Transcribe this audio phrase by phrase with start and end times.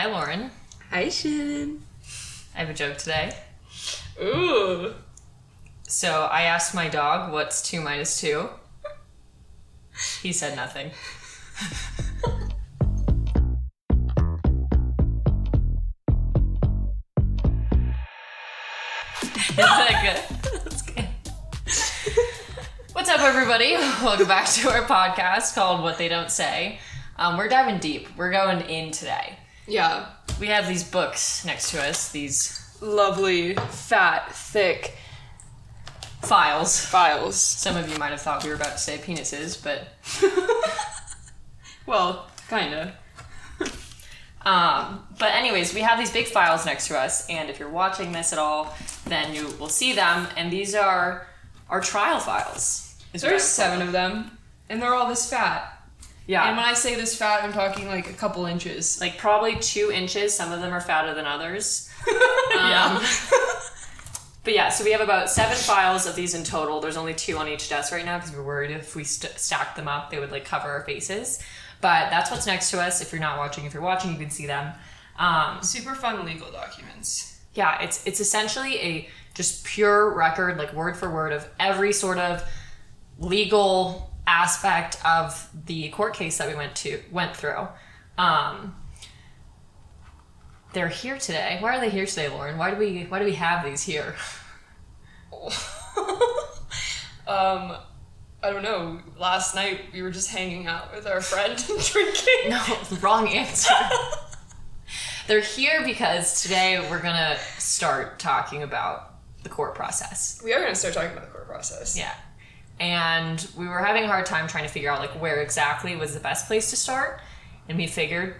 [0.00, 0.50] Hi, Lauren.
[0.88, 1.82] Hi, Shannon.
[2.54, 3.36] I have a joke today.
[4.22, 4.94] Ooh.
[5.88, 8.48] So I asked my dog, what's two minus two?
[10.22, 10.86] He said nothing.
[19.36, 20.40] Is that good?
[20.64, 21.08] That's good.
[22.94, 23.72] What's up, everybody?
[24.02, 26.78] Welcome back to our podcast called What They Don't Say.
[27.18, 28.08] Um, we're diving deep.
[28.16, 29.36] We're going in today.
[29.70, 30.06] Yeah.
[30.40, 34.96] We have these books next to us, these Lovely, fat, thick
[36.22, 36.80] files.
[36.84, 37.36] files.
[37.36, 39.88] Some of you might have thought we were about to say penises, but
[41.86, 42.94] Well, kinda.
[44.42, 48.12] um, but anyways, we have these big files next to us, and if you're watching
[48.12, 48.74] this at all,
[49.06, 50.26] then you will see them.
[50.36, 51.26] And these are
[51.68, 52.94] our trial files.
[53.12, 55.79] is what I There's seven of them, and they're all this fat.
[56.26, 59.00] Yeah, And when I say this fat, I'm talking like a couple inches.
[59.00, 60.32] like probably two inches.
[60.34, 61.90] Some of them are fatter than others.
[62.54, 62.98] yeah.
[63.00, 63.04] Um,
[64.42, 66.80] But yeah, so we have about seven files of these in total.
[66.80, 69.76] There's only two on each desk right now because we're worried if we st- stacked
[69.76, 71.42] them up, they would like cover our faces.
[71.82, 73.02] But that's what's next to us.
[73.02, 74.72] If you're not watching, if you're watching, you can see them.
[75.18, 77.38] Um, Super fun legal documents.
[77.54, 82.16] yeah, it's it's essentially a just pure record, like word for word, of every sort
[82.18, 82.42] of
[83.18, 87.66] legal aspect of the court case that we went to went through.
[88.16, 88.76] Um,
[90.72, 91.56] they're here today.
[91.58, 92.56] Why are they here today, Lauren?
[92.56, 94.14] Why do we why do we have these here?
[97.26, 97.76] um,
[98.42, 99.00] I don't know.
[99.18, 102.50] Last night we were just hanging out with our friend and drinking.
[102.50, 102.62] No,
[103.00, 103.74] wrong answer.
[105.26, 110.40] They're here because today we're gonna start talking about the court process.
[110.44, 111.96] We are gonna start talking about the court process.
[111.96, 112.14] Yeah.
[112.80, 116.14] And we were having a hard time trying to figure out like where exactly was
[116.14, 117.20] the best place to start.
[117.68, 118.36] And we figured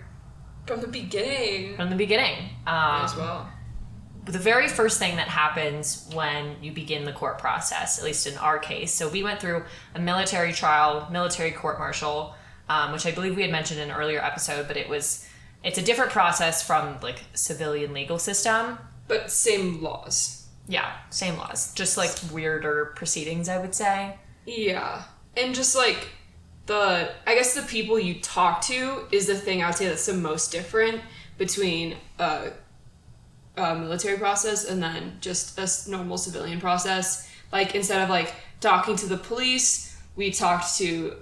[0.66, 1.77] From the beginning.
[1.77, 2.36] from the beginning.
[2.66, 3.48] Um, as well.
[4.24, 8.36] the very first thing that happens when you begin the court process, at least in
[8.38, 8.92] our case.
[8.92, 9.64] So we went through
[9.95, 12.34] a military trial, military court martial,
[12.70, 15.27] um, which I believe we had mentioned in an earlier episode, but it was
[15.62, 18.79] it's a different process from like civilian legal system.
[19.06, 20.46] But same laws.
[20.67, 24.17] Yeah, same laws, just like weirder proceedings, I would say.
[24.46, 25.02] Yeah.
[25.36, 26.08] And just like
[26.67, 30.06] the I guess the people you talk to is the thing I would say that's
[30.06, 31.01] the most different
[31.39, 32.52] between a,
[33.56, 37.30] a military process and then just a normal civilian process.
[37.50, 41.17] Like instead of like talking to the police, we talked to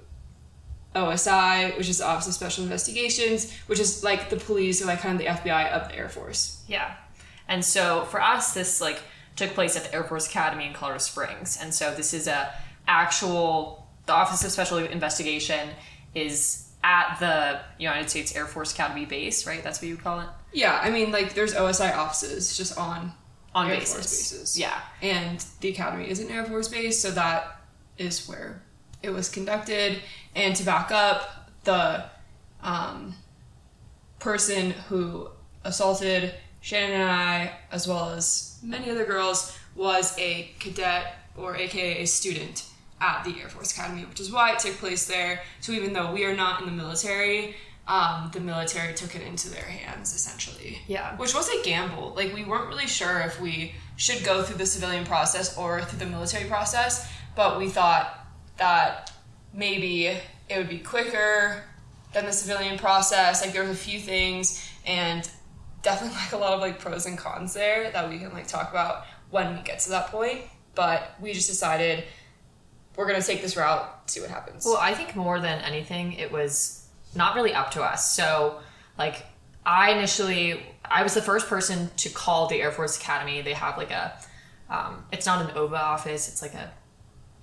[0.94, 5.14] OSI, which is Office of Special Investigations, which is like the police or like kind
[5.14, 6.62] of the FBI of the Air Force.
[6.66, 6.94] Yeah.
[7.46, 9.00] And so for us, this like
[9.36, 11.58] took place at the Air Force Academy in Colorado Springs.
[11.60, 12.52] And so this is a
[12.88, 15.68] actual the Office of Special Investigation
[16.14, 19.62] is at the United States Air Force Academy base, right?
[19.62, 20.28] That's what you call it?
[20.52, 23.12] Yeah, I mean like there's OSI offices just on
[23.54, 23.92] On Air bases.
[23.94, 24.58] Force bases.
[24.58, 24.80] Yeah.
[25.02, 27.60] and the academy is an air force base so that
[27.98, 28.62] is where
[29.02, 29.98] it was conducted
[30.34, 32.04] and to back up the
[32.62, 33.14] um,
[34.20, 35.28] person who
[35.64, 42.02] assaulted shannon and i as well as many other girls was a cadet or aka
[42.02, 42.64] a student
[43.00, 46.12] at the air force academy which is why it took place there so even though
[46.12, 47.54] we are not in the military
[47.86, 51.16] um, the military took it into their hands essentially Yeah.
[51.16, 52.12] which was a gamble.
[52.14, 55.98] Like we weren't really sure if we should go through the civilian process or through
[56.00, 58.26] the military process, but we thought
[58.58, 59.10] that
[59.54, 61.64] maybe it would be quicker
[62.12, 63.40] than the civilian process.
[63.42, 65.26] Like there was a few things and
[65.80, 68.70] definitely like a lot of like pros and cons there that we can like talk
[68.70, 70.42] about when we get to that point.
[70.74, 72.04] But we just decided
[72.98, 74.64] we're gonna take this route, see what happens.
[74.66, 78.12] Well, I think more than anything, it was not really up to us.
[78.12, 78.58] So,
[78.98, 79.24] like,
[79.64, 83.40] I initially, I was the first person to call the Air Force Academy.
[83.40, 84.18] They have like a,
[84.68, 86.28] um, it's not an OVA office.
[86.28, 86.72] It's like a,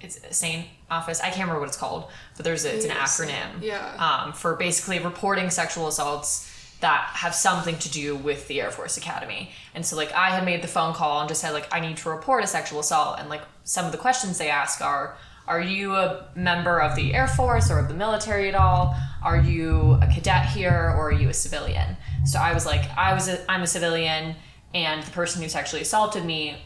[0.02, 1.22] it's a SANE office.
[1.22, 3.62] I can't remember what it's called, but there's a, it's an acronym.
[3.62, 3.96] Yeah.
[3.98, 6.52] Um, for basically reporting sexual assaults
[6.82, 9.52] that have something to do with the Air Force Academy.
[9.74, 11.96] And so like I had made the phone call and just said like I need
[11.98, 15.16] to report a sexual assault and like some of the questions they ask are
[15.48, 18.96] are you a member of the Air Force or of the military at all?
[19.24, 21.98] Are you a cadet here or are you a civilian?
[22.26, 24.36] So I was like I was a I'm a civilian
[24.74, 26.58] and the person who sexually assaulted me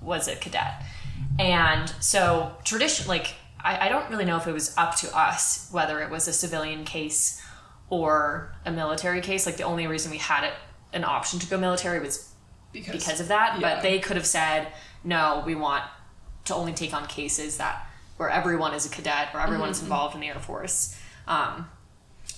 [0.00, 0.82] was a cadet.
[1.38, 5.68] And so tradition like I, I don't really know if it was up to us
[5.70, 7.42] whether it was a civilian case
[7.90, 9.44] or a military case.
[9.44, 10.54] Like the only reason we had it
[10.94, 12.32] an option to go military was
[12.72, 13.60] because, because of that.
[13.60, 13.74] yeah.
[13.74, 14.68] But they could have said,
[15.04, 15.84] no, we want
[16.46, 17.86] to only take on cases that
[18.16, 18.76] where everyone Mm-hmm.
[18.76, 20.98] is a cadet or everyone is involved in the Air Force.
[21.26, 21.68] Um,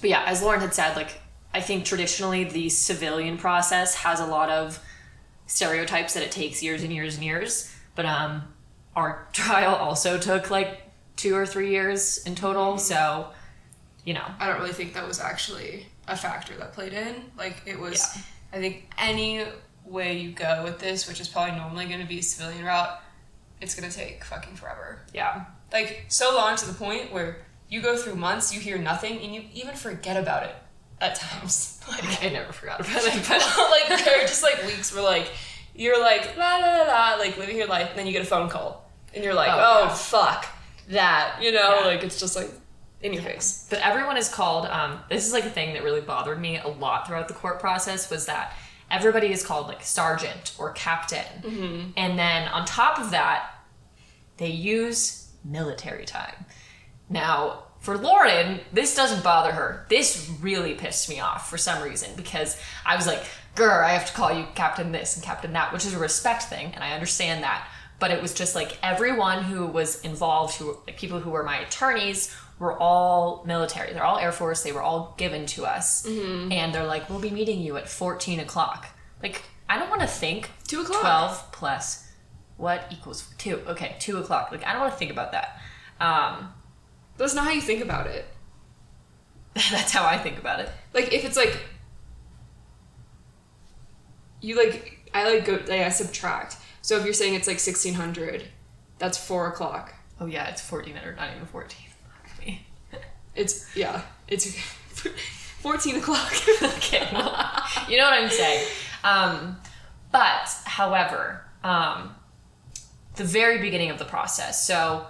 [0.00, 1.20] but yeah, as Lauren had said, like
[1.52, 4.78] I think traditionally the civilian process has a lot of
[5.46, 7.70] stereotypes that it takes years and years and years.
[7.94, 8.42] But um,
[8.96, 10.80] our trial also took like
[11.16, 12.78] two or three years in total.
[12.78, 13.28] So,
[14.04, 17.30] you know, I don't really think that was actually a factor that played in.
[17.38, 18.22] Like it was, Yeah.
[18.52, 19.44] I think any
[19.84, 23.00] way you go with this, which is probably normally going to be a civilian route,
[23.60, 25.00] it's going to take fucking forever.
[25.14, 25.44] yeah,
[25.74, 27.38] Like so long to the point where
[27.68, 30.54] you go through months, you hear nothing, and you even forget about it
[31.00, 31.72] at times.
[31.86, 33.28] Like, I never forgot about it.
[33.28, 33.40] But
[33.90, 35.30] like there are just like weeks where like
[35.74, 38.26] you're like la la la la, like living your life, and then you get a
[38.26, 39.92] phone call, and you're like, Oh, oh, yeah.
[39.94, 40.46] fuck
[40.88, 41.86] that, you know, Yeah.
[41.86, 42.50] like it's just like
[43.02, 43.66] in your face.
[43.68, 44.64] but everyone is called.
[44.66, 47.60] Um, this is like a thing that really bothered me a lot throughout the court
[47.60, 48.54] process was that
[48.90, 53.50] everybody is called like sergeant or captain, and then on top of that,
[54.38, 56.46] they use military time.
[57.08, 59.86] Now, for Lauren, this doesn't bother her.
[59.90, 63.22] This really pissed me off for some reason because I was like,
[63.54, 66.44] "Grr, I have to call you Captain this and Captain that," which is a respect
[66.44, 67.68] thing, and I understand that.
[67.98, 71.58] But it was just like everyone who was involved, who like people who were my
[71.58, 73.92] attorneys, were all military.
[73.92, 74.62] They're all Air Force.
[74.62, 76.52] They were all given to us, mm-hmm.
[76.52, 78.86] and they're like, "We'll be meeting you at fourteen o'clock."
[79.22, 81.00] Like, I don't want to think Two o'clock.
[81.00, 82.03] Twelve plus
[82.56, 83.60] what equals two?
[83.66, 84.50] Okay, two o'clock.
[84.52, 85.60] Like, I don't want to think about that.
[86.00, 86.52] Um,
[87.16, 88.26] That's not how you think about it.
[89.70, 90.68] that's how I think about it.
[90.92, 91.56] Like if it's like
[94.40, 96.56] you like I like go like I subtract.
[96.82, 98.44] So if you're saying it's like sixteen hundred,
[98.98, 99.94] that's four o'clock.
[100.20, 101.86] Oh yeah, it's fourteen hundred, not even fourteen.
[102.40, 102.66] Me.
[103.36, 104.56] It's yeah, it's
[105.60, 106.32] fourteen o'clock.
[106.62, 107.32] okay, well,
[107.88, 108.66] you know what I'm saying.
[109.04, 109.56] Um,
[110.10, 112.14] but however, um,
[113.16, 114.66] the very beginning of the process.
[114.66, 115.06] So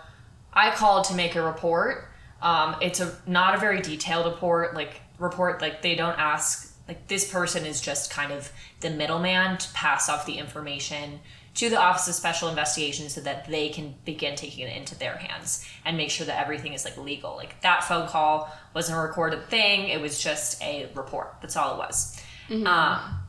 [0.53, 2.09] I called to make a report.
[2.43, 4.75] Um, it's a not a very detailed report.
[4.75, 6.73] Like report, like they don't ask.
[6.87, 11.21] Like this person is just kind of the middleman to pass off the information
[11.55, 15.17] to the Office of Special Investigations so that they can begin taking it into their
[15.17, 17.37] hands and make sure that everything is like legal.
[17.37, 21.37] Like that phone call wasn't a recorded thing; it was just a report.
[21.41, 22.21] That's all it was.
[22.67, 23.21] Um,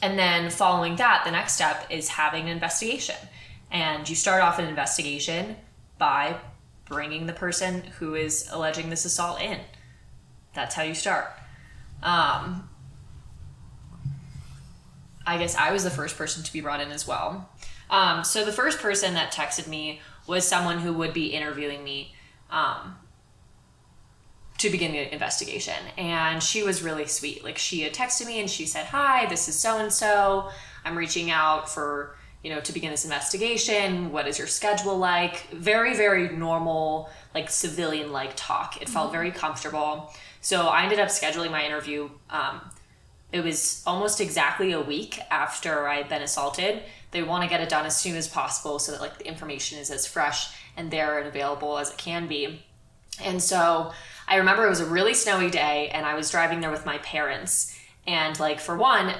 [0.00, 3.16] and then following that, the next step is having an investigation.
[3.70, 5.56] And you start off an investigation
[5.98, 6.36] by
[6.86, 9.60] bringing the person who is alleging this assault in.
[10.54, 11.26] That's how you start.
[12.02, 12.68] Um,
[15.26, 17.50] I guess I was the first person to be brought in as well.
[17.90, 22.14] Um, so the first person that texted me was someone who would be interviewing me
[22.50, 22.96] um,
[24.58, 25.74] to begin the investigation.
[25.96, 27.44] And she was really sweet.
[27.44, 30.50] Like she had texted me and she said, Hi, this is so and so.
[30.84, 34.12] I'm reaching out for, you know, to begin this investigation.
[34.12, 35.48] What is your schedule like?
[35.50, 38.80] Very, very normal, like civilian like talk.
[38.80, 40.12] It felt very comfortable.
[40.40, 42.08] So I ended up scheduling my interview.
[42.30, 42.60] Um,
[43.32, 46.82] it was almost exactly a week after I had been assaulted.
[47.10, 49.78] They want to get it done as soon as possible so that like the information
[49.78, 52.64] is as fresh and there and available as it can be.
[53.22, 53.92] And so
[54.26, 56.98] I remember it was a really snowy day and I was driving there with my
[56.98, 57.76] parents.
[58.06, 59.12] And like for one,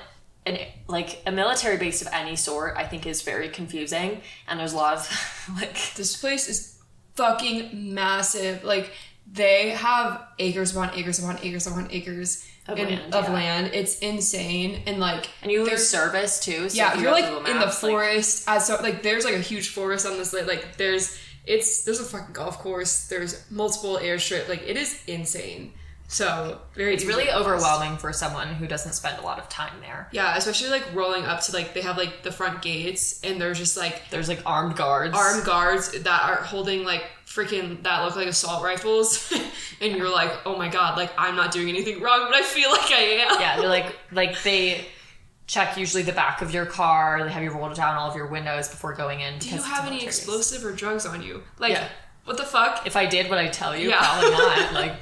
[0.49, 0.59] an,
[0.89, 4.21] like a military base of any sort, I think is very confusing.
[4.47, 6.79] And there's a lot of like this place is
[7.17, 8.65] fucking massive.
[8.65, 8.93] Like
[9.31, 13.33] they have acres upon acres upon acres upon acres Of in- land, of yeah.
[13.33, 13.71] land.
[13.75, 14.83] It's insane.
[14.87, 16.69] And like and you there's- lose service too.
[16.69, 18.45] So yeah, you you're like Google in the Maps, like- forest.
[18.49, 20.33] as so like there's like a huge forest on this.
[20.33, 23.09] Like, like there's it's there's a fucking golf course.
[23.09, 24.49] There's multiple airstrip.
[24.49, 25.73] Like it is insane.
[26.11, 26.95] So very.
[26.95, 27.49] it's really easy to lost.
[27.51, 30.09] overwhelming for someone who doesn't spend a lot of time there.
[30.11, 33.59] Yeah, especially like rolling up to like they have like the front gates and there's
[33.59, 35.15] just like There's like armed guards.
[35.15, 39.31] armed guards that are holding like freaking that look like assault rifles
[39.83, 42.71] and you're like oh my god like i'm not doing anything wrong but i feel
[42.71, 44.87] like i am yeah, they're like like they
[45.47, 47.23] check usually the back of your car.
[47.25, 49.39] They have you roll down all of your windows before going in.
[49.39, 51.87] do you because it's have any military explosive or drugs on you like Yeah.
[52.25, 53.99] what the fuck If I did what I tell you, Yeah.
[53.99, 54.73] probably not.
[54.75, 54.95] Like,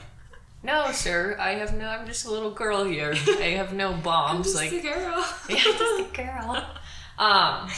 [0.66, 1.88] no, sir, I have no.
[1.88, 3.14] I'm just a little girl here.
[3.28, 4.54] I have no bombs.
[4.54, 6.66] like, a girl yeah, just a girl.
[7.18, 7.70] Um,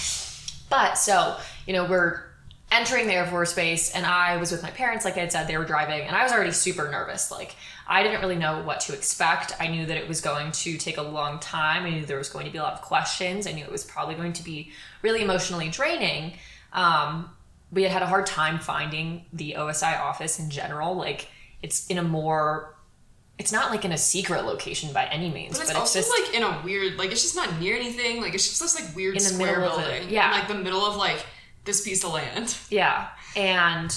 [0.69, 2.25] but so you know we're
[2.73, 5.05] entering the Air Force Base, and I was with my parents.
[5.05, 7.31] Like I had said, they were driving, and I was already super nervous.
[7.31, 7.55] Like
[7.87, 9.53] I didn't really know what to expect.
[9.61, 11.85] I knew that it was going to take a long time.
[11.85, 13.47] I knew there was going to be a lot of questions.
[13.47, 16.33] I knew it was probably going to be really emotionally draining.
[16.73, 17.31] Um,
[17.71, 20.97] we had had a hard time finding the OSI office in general.
[20.97, 21.29] Like
[21.63, 22.75] it's in a more
[23.39, 25.99] it's not like in a secret location by any means, but but it's it's, also
[26.01, 28.81] just like in a weird like it's just not near anything like it's just this
[28.81, 30.33] like weird In the square middle of it, building yeah.
[30.33, 31.25] in, like the middle of like
[31.65, 33.09] this piece of land Yeah.
[33.37, 33.97] And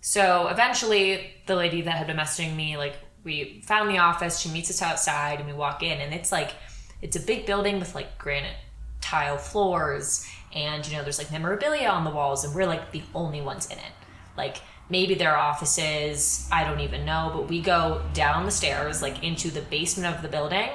[0.00, 2.96] so eventually the lady that had been messaging me like
[3.26, 4.38] we found the office.
[4.38, 6.54] She meets us outside, and we walk in, and it's like
[7.02, 8.56] it's a big building with like granite
[9.02, 13.02] tile floors, and you know there's like memorabilia on the walls, and we're like the
[13.14, 13.92] only ones in it.
[14.38, 14.58] Like
[14.88, 19.22] maybe there are offices, I don't even know, but we go down the stairs like
[19.22, 20.70] into the basement of the building,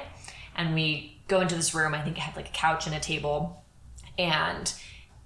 [0.56, 1.94] and we go into this room.
[1.94, 3.64] I think it had like a couch and a table,
[4.18, 4.72] and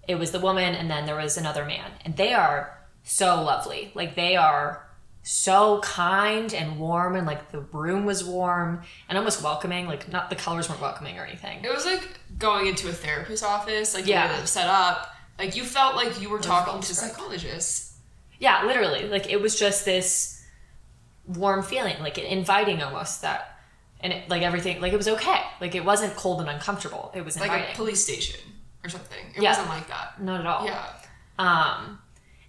[0.07, 3.93] it was the woman, and then there was another man, and they are so lovely.
[3.95, 4.87] Like they are
[5.29, 10.31] so kind and warm and like the room was warm and almost welcoming like not
[10.31, 14.07] the colors weren't welcoming or anything It was like going into a therapist's office, like
[14.07, 15.17] yeah, set up.
[15.37, 17.86] Like you felt like you were talking to psychologists.
[18.39, 20.45] Yeah literally like it was just this
[21.27, 23.59] warm feeling like inviting almost that
[24.01, 27.25] and it, like everything like it was okay like it wasn't cold and uncomfortable it
[27.25, 28.39] was Like a police station
[28.85, 29.19] or something.
[29.35, 29.51] It Yeah.
[29.51, 30.23] wasn't like that.
[30.23, 30.85] not at all Yeah.
[31.39, 31.99] Um,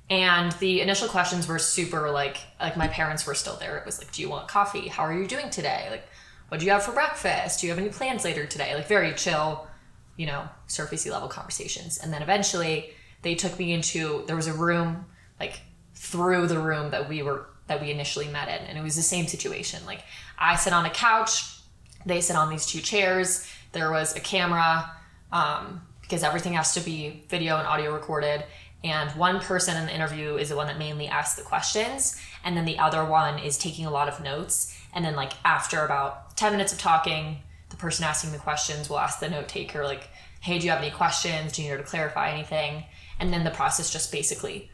[0.10, 3.78] and the initial questions were super like like my parents were still there.
[3.78, 4.88] It was like, do you want coffee?
[4.88, 5.88] How are you doing today?
[5.90, 6.04] Like,
[6.50, 7.60] what do you have for breakfast?
[7.60, 8.74] Do you have any plans later today?
[8.76, 9.68] Like very chill,
[10.16, 11.98] you know, surfacey level conversations.
[11.98, 12.92] And then eventually
[13.24, 15.06] they took me into there was a room
[15.40, 15.60] like
[15.98, 19.02] through the room that we were that we initially met in, and it was the
[19.02, 19.86] same situation.
[19.86, 20.04] Like
[20.38, 21.60] I sit on a couch,
[22.06, 23.46] they sit on these two chairs.
[23.74, 24.90] There was a camera
[25.32, 28.46] um, because everything has to be video and audio recorded.
[28.84, 32.56] And one person in the interview is the one that mainly asks the questions, and
[32.56, 34.80] then the other one is taking a lot of notes.
[34.94, 37.40] And then, like after about ten minutes of talking,
[37.70, 40.08] the person asking the questions will ask the note taker, like,
[40.42, 41.54] "Hey, do you have any questions?
[41.54, 42.86] Do you need to clarify anything?"
[43.20, 44.70] And then the process just basically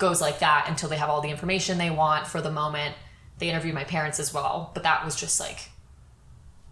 [0.00, 2.96] goes like that until they have all the information they want for the moment.
[3.38, 5.70] They interview my parents as well, but that was just like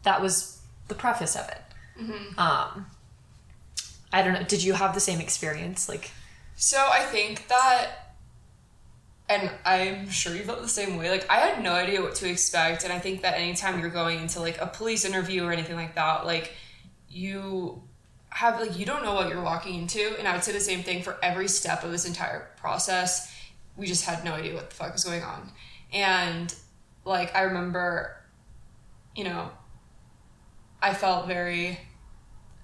[0.02, 1.60] that was the preface of it.
[2.38, 2.86] Um,
[4.12, 4.42] I don't know.
[4.42, 5.88] Did you have the same experience?
[5.88, 6.10] Like,
[6.56, 8.14] So I think that,
[9.28, 11.10] and I'm sure you felt the same way.
[11.10, 14.20] Like I had no idea what to expect, and I think that anytime you're going
[14.20, 16.52] into like a police interview or anything like that, like
[17.08, 17.82] you
[18.38, 20.82] have like you don't know what you're walking into, and I would say the same
[20.84, 23.34] thing for every step of this entire process.
[23.76, 25.50] We just had no idea what the fuck was going on,
[25.92, 26.54] and
[27.04, 28.14] like I remember,
[29.16, 29.50] you know,
[30.80, 31.80] I felt very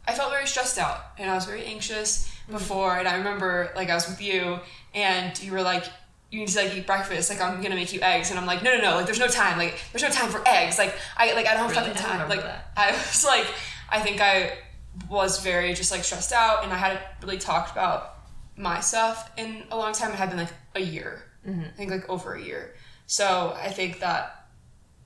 [0.07, 2.99] I felt very stressed out and I was very anxious before.
[2.99, 4.61] And I remember, like, I was with you
[4.95, 5.85] and you were like,
[6.31, 7.31] you need to like eat breakfast.
[7.31, 8.29] Like, I'm gonna make you eggs.
[8.31, 8.95] And I'm like, no, no, no.
[8.97, 9.57] Like, there's no time.
[9.57, 10.79] Like, there's no time for eggs.
[10.79, 11.95] Like, I like I don't have Really?
[11.95, 12.29] fucking time.
[12.29, 12.71] Like, that.
[12.77, 13.47] I was like,
[13.89, 14.59] I think I
[15.09, 18.19] was very just like stressed out and I hadn't really talked about
[18.57, 20.11] my stuff in a long time.
[20.11, 21.23] It had been like a year.
[21.47, 21.65] Mm-hmm.
[21.65, 22.75] I think like over a year.
[23.07, 24.47] So I think that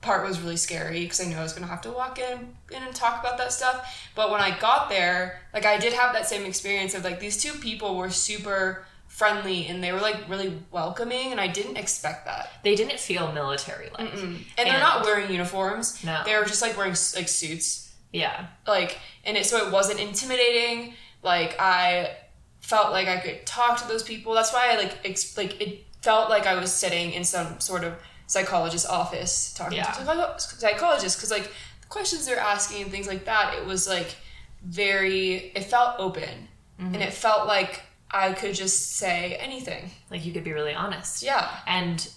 [0.01, 2.83] part was really scary because I knew I was gonna have to walk in, in
[2.83, 4.09] and talk about that stuff.
[4.15, 7.41] But when I got there, like I did have that same experience of like these
[7.41, 12.25] two people were super friendly and they were like really welcoming and I didn't expect
[12.25, 12.51] that.
[12.63, 14.13] they didn't feel military like.
[14.13, 16.03] And, they're not wearing uniforms.
[16.05, 16.21] No.
[16.23, 17.91] They were just like wearing like suits.
[18.13, 18.47] Yeah.
[18.67, 18.97] Like
[19.29, 20.95] and it so it wasn't intimidating.
[21.23, 22.15] Like I
[22.59, 24.33] felt like I could talk to those people.
[24.33, 25.05] That's why I like
[25.37, 27.93] like it felt like I was sitting in some sort of
[28.27, 29.91] psychologist's office talking Yeah.
[29.91, 33.55] to psycho- psychologists because like the questions they're asking and things like that.
[33.55, 34.15] It was like
[34.63, 35.51] very.
[35.55, 36.47] It felt open,
[36.79, 36.93] mm-hmm.
[36.95, 39.91] and it felt like I could just say anything.
[40.09, 41.21] Like you could be really honest.
[41.23, 41.49] Yeah.
[41.67, 42.07] And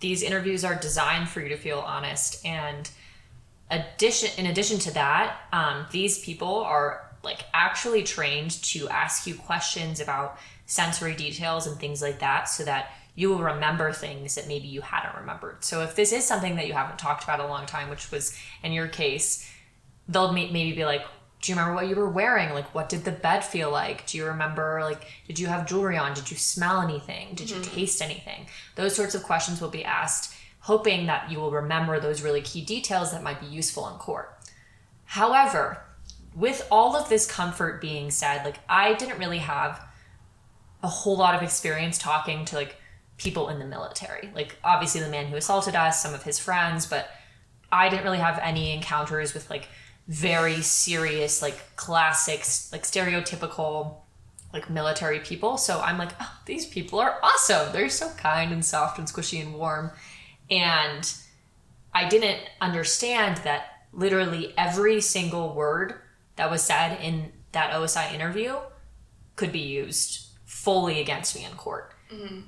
[0.00, 2.44] these interviews are designed for you to feel honest.
[2.44, 2.90] And
[3.72, 9.34] addition, in addition to that, um, these people are like actually trained to ask you
[9.34, 14.48] questions about sensory details and things like that, so that you will remember things that
[14.48, 15.62] maybe you hadn't remembered.
[15.64, 18.36] So if this is something that you haven't talked about a long time, which was
[18.62, 19.50] in your case,
[20.08, 21.04] they'll may- maybe be like,
[21.42, 22.54] do you remember what you were wearing?
[22.54, 24.06] Like, what did the bed feel like?
[24.06, 26.14] Do you remember, like, did you have jewelry on?
[26.14, 27.34] Did you smell anything?
[27.34, 28.46] Did you taste anything?
[28.76, 30.31] Those sorts of questions will be asked,
[30.62, 34.36] hoping that you will remember those really key details that might be useful in court.
[35.04, 35.84] However,
[36.34, 39.84] with all of this comfort being said, like, I didn't really have
[40.82, 42.76] a whole lot of experience talking to, like,
[43.18, 44.30] people in the military.
[44.34, 47.10] Like, obviously, the man who assaulted us, some of his friends, but
[47.72, 49.66] I didn't really have any encounters with like
[50.06, 53.96] very serious, like classics, like stereotypical,
[54.52, 55.56] like military people.
[55.56, 57.72] So I'm like, oh, these people are awesome.
[57.72, 59.90] They're so kind and soft and squishy and warm.
[60.52, 61.12] And
[61.94, 65.94] I didn't understand that literally every single word
[66.36, 68.56] that was said in that OSI interview
[69.36, 71.94] could be used fully against me in court.
[72.12, 72.40] Mm-hmm.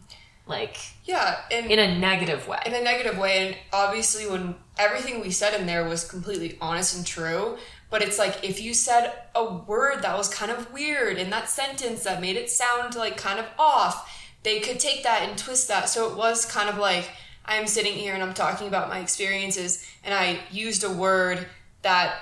[0.46, 2.60] Like Yeah, and in a negative way.
[2.66, 6.96] in a negative way and obviously when everything we said in there was completely honest
[6.96, 7.56] and true
[7.90, 11.48] but it's like if you said a word that was kind of weird in that
[11.48, 14.10] sentence that made it sound like kind of off
[14.42, 17.10] they could take that and twist that so it was kind of like
[17.44, 21.46] I'm sitting here and I'm talking about my experiences and I used a word
[21.82, 22.16] that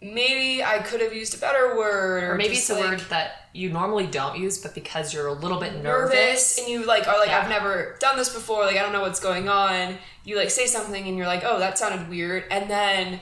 [0.00, 3.00] maybe I could have used a better word or, Or maybe it's a like, word
[3.10, 6.14] that you normally don't use, but because you're a little bit nervous.
[6.14, 7.40] Nervous, and you like are like Yeah.
[7.40, 9.96] I've never done this before like I don't know what's going on.
[10.24, 13.20] You like say something and you're like oh that sounded weird and then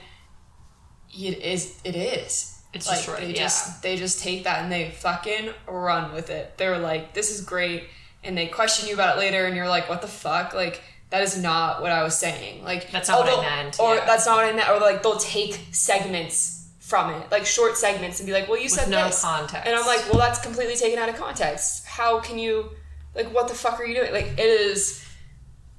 [1.11, 2.53] it is it is.
[2.75, 3.43] It's like right, they yeah.
[3.43, 6.59] just they just take that and they fucking run with it.
[6.59, 7.85] They're like this is great
[8.23, 10.53] and they question you about it later and you're like what the fuck?
[10.53, 13.95] Like that is not what I was saying like That's not what I meant, or
[13.97, 14.05] yeah.
[14.07, 18.21] that's not what I meant or like they'll take segments from it like short segments
[18.21, 19.67] and be like well you said no this context.
[19.67, 21.85] and I'm like, well, that's completely taken out of context.
[21.87, 22.71] How can you,
[23.15, 24.13] like, what the fuck are you doing?
[24.13, 25.05] Like, it is,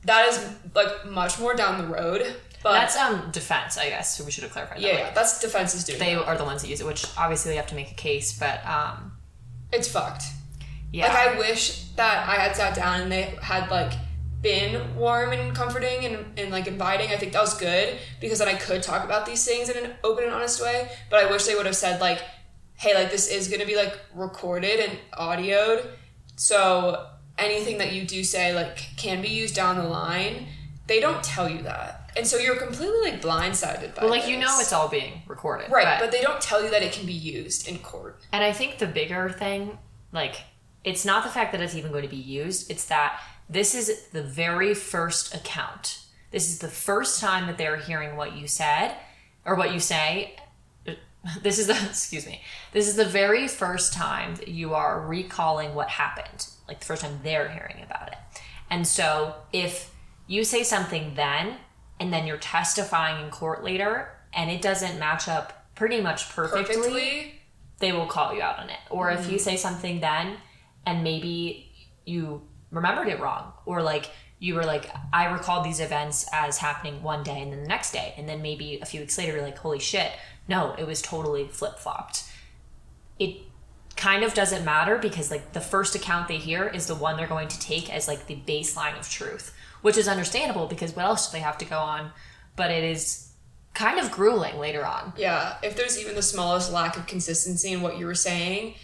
[0.03, 2.35] that is, like, much more down the road.
[2.63, 4.17] But, that's um defense, I guess.
[4.17, 4.97] So we should have clarified yeah, that.
[4.97, 5.99] yeah, Like, that's defense is doing.
[5.99, 6.25] they that.
[6.25, 8.65] are the ones that use it, which obviously they have to make a case, but
[8.65, 9.13] um
[9.71, 10.23] It's fucked.
[10.91, 11.07] yeah.
[11.07, 13.93] Like, I wish that I had sat down and they had, like,
[14.47, 17.09] been warm and comforting and, and like inviting.
[17.09, 19.91] I think that was good because then I could talk about these things in an
[20.05, 20.89] open and honest way.
[21.09, 22.21] But I wish they would have said like,
[22.75, 25.85] "Hey, like this is going to be like recorded and audioed,
[26.37, 30.47] so anything that you do say like can be used down the line."
[30.87, 34.03] They don't tell you that, and so you're completely like blindsided by.
[34.03, 35.69] well, like you know it's all being recorded.
[35.69, 38.21] right, but they don't tell you that it can be used in court.
[38.31, 39.77] And I think the bigger thing,
[40.13, 40.37] like,
[40.85, 44.07] it's not the fact that it's even going to be used, it's that this is
[44.07, 46.01] the very first account.
[46.31, 48.95] This is the first time that they're hearing what you said
[49.45, 50.35] or what you say.
[51.43, 55.75] This is the, excuse me, this is the very first time that you are recalling
[55.75, 58.17] what happened, like the first time they're hearing about it.
[58.69, 59.93] And so if
[60.27, 61.57] you say something then,
[61.99, 66.75] and then you're testifying in court later, and it doesn't match up pretty much perfectly
[66.75, 67.41] Perfectly.
[67.79, 68.79] they will call you out on it.
[68.89, 69.41] Or if you mm.
[69.41, 70.37] say something then
[70.85, 71.71] and maybe
[72.05, 74.09] you remembered it wrong, or like
[74.39, 77.91] you were like, I recalled these events as happening one day and then the next
[77.91, 80.11] day, and then maybe a few weeks later you're like, holy shit,
[80.47, 82.23] no, it was totally flip flopped.
[83.19, 83.37] It
[83.95, 87.27] kind of doesn't matter because like the first account they hear is the one they're
[87.27, 91.29] going to take as like the baseline of truth, which is understandable because what else
[91.29, 92.11] do they have to go on?
[92.55, 93.31] But it is
[93.73, 95.13] kind of grueling later on.
[95.17, 98.75] Yeah, if there's even the smallest lack of consistency in what you were saying,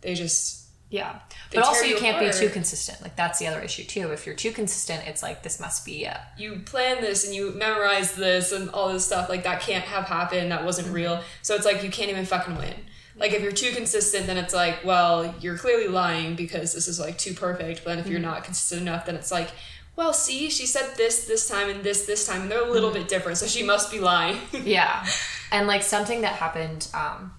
[0.00, 0.59] they just
[0.90, 1.20] Yeah.
[1.50, 3.00] They But also you can't be too consistent.
[3.00, 4.10] Like that's the other issue too.
[4.10, 8.14] If you're too consistent, it's like this must be you plan this and you memorize
[8.14, 10.50] this and all this stuff like that can't have happened.
[10.50, 10.96] That wasn't mm-hmm.
[10.96, 11.22] real.
[11.42, 12.74] So it's like you can't even fucking win.
[13.16, 16.98] Like if you're too consistent then it's like well you're clearly lying because this is
[16.98, 17.84] like too perfect.
[17.84, 18.28] But then if you're mm-hmm.
[18.28, 19.50] not consistent enough then it's like
[19.94, 22.42] well see she said this this time and this this time.
[22.42, 23.00] And they're a little mm-hmm.
[23.00, 24.38] bit different so she must be lying.
[24.64, 25.06] Yeah.
[25.52, 27.32] And like something that happened, um,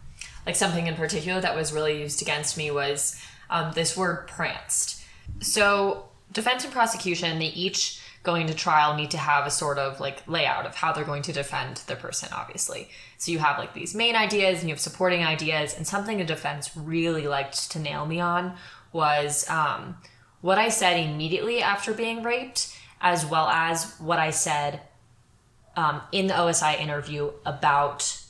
[0.46, 3.16] like something in particular that was really used against me was
[3.52, 5.04] um, this word pranced.
[5.42, 10.00] So defense and prosecution, they each going to trial need to have a sort of
[10.00, 12.90] like layout of how they're going to defend the person, obviously.
[13.18, 16.26] So you have like these main ideas and you have supporting ideas, and something a
[16.26, 18.56] defense really liked to nail me on
[18.94, 19.98] was um,
[20.42, 24.82] what I said immediately after being raped, as well as what I said
[25.76, 28.22] um, in the OSI interview about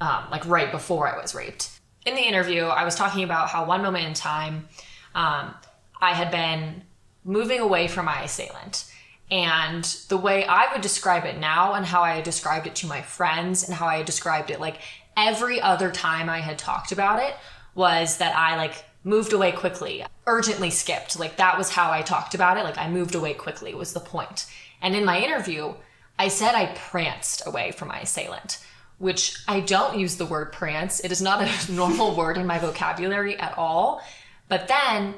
[0.00, 1.79] um, like right before I was raped.
[2.06, 4.68] In the interview, I was talking about how one moment in time
[5.14, 5.54] um,
[6.00, 6.82] I had been
[7.24, 8.90] moving away from my assailant.
[9.30, 12.86] And the way I would describe it now, and how I had described it to
[12.86, 14.78] my friends, and how I had described it like
[15.16, 17.34] every other time I had talked about it,
[17.74, 21.18] was that I like moved away quickly, urgently skipped.
[21.18, 22.64] Like that was how I talked about it.
[22.64, 24.46] Like I moved away quickly was the point.
[24.82, 25.74] And in my interview,
[26.18, 28.58] I said I pranced away from my assailant,
[29.00, 31.00] which I don't use the word prance.
[31.00, 34.02] It is not a normal word in my vocabulary at all.
[34.48, 35.14] But then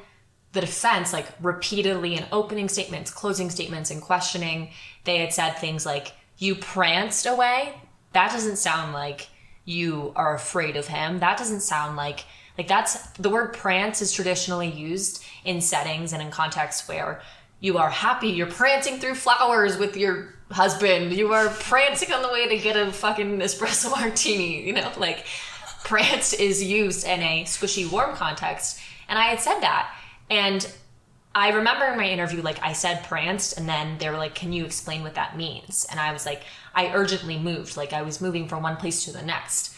[0.53, 4.71] the defense, like repeatedly in opening statements, closing statements, and questioning,
[5.03, 7.75] they had said things like, You pranced away?
[8.13, 9.29] That doesn't sound like
[9.65, 11.19] you are afraid of him.
[11.19, 12.25] That doesn't sound like,
[12.57, 17.21] like that's the word prance is traditionally used in settings and in contexts where
[17.59, 22.29] you are happy, you're prancing through flowers with your husband, you are prancing on the
[22.29, 25.27] way to get a fucking espresso martini, you know, like
[25.85, 28.79] pranced is used in a squishy warm context.
[29.09, 29.93] And I had said that.
[30.31, 30.71] And
[31.35, 34.53] I remember in my interview, like I said pranced, and then they were like, Can
[34.53, 35.87] you explain what that means?
[35.91, 36.43] And I was like,
[36.75, 39.75] I urgently moved, like I was moving from one place to the next.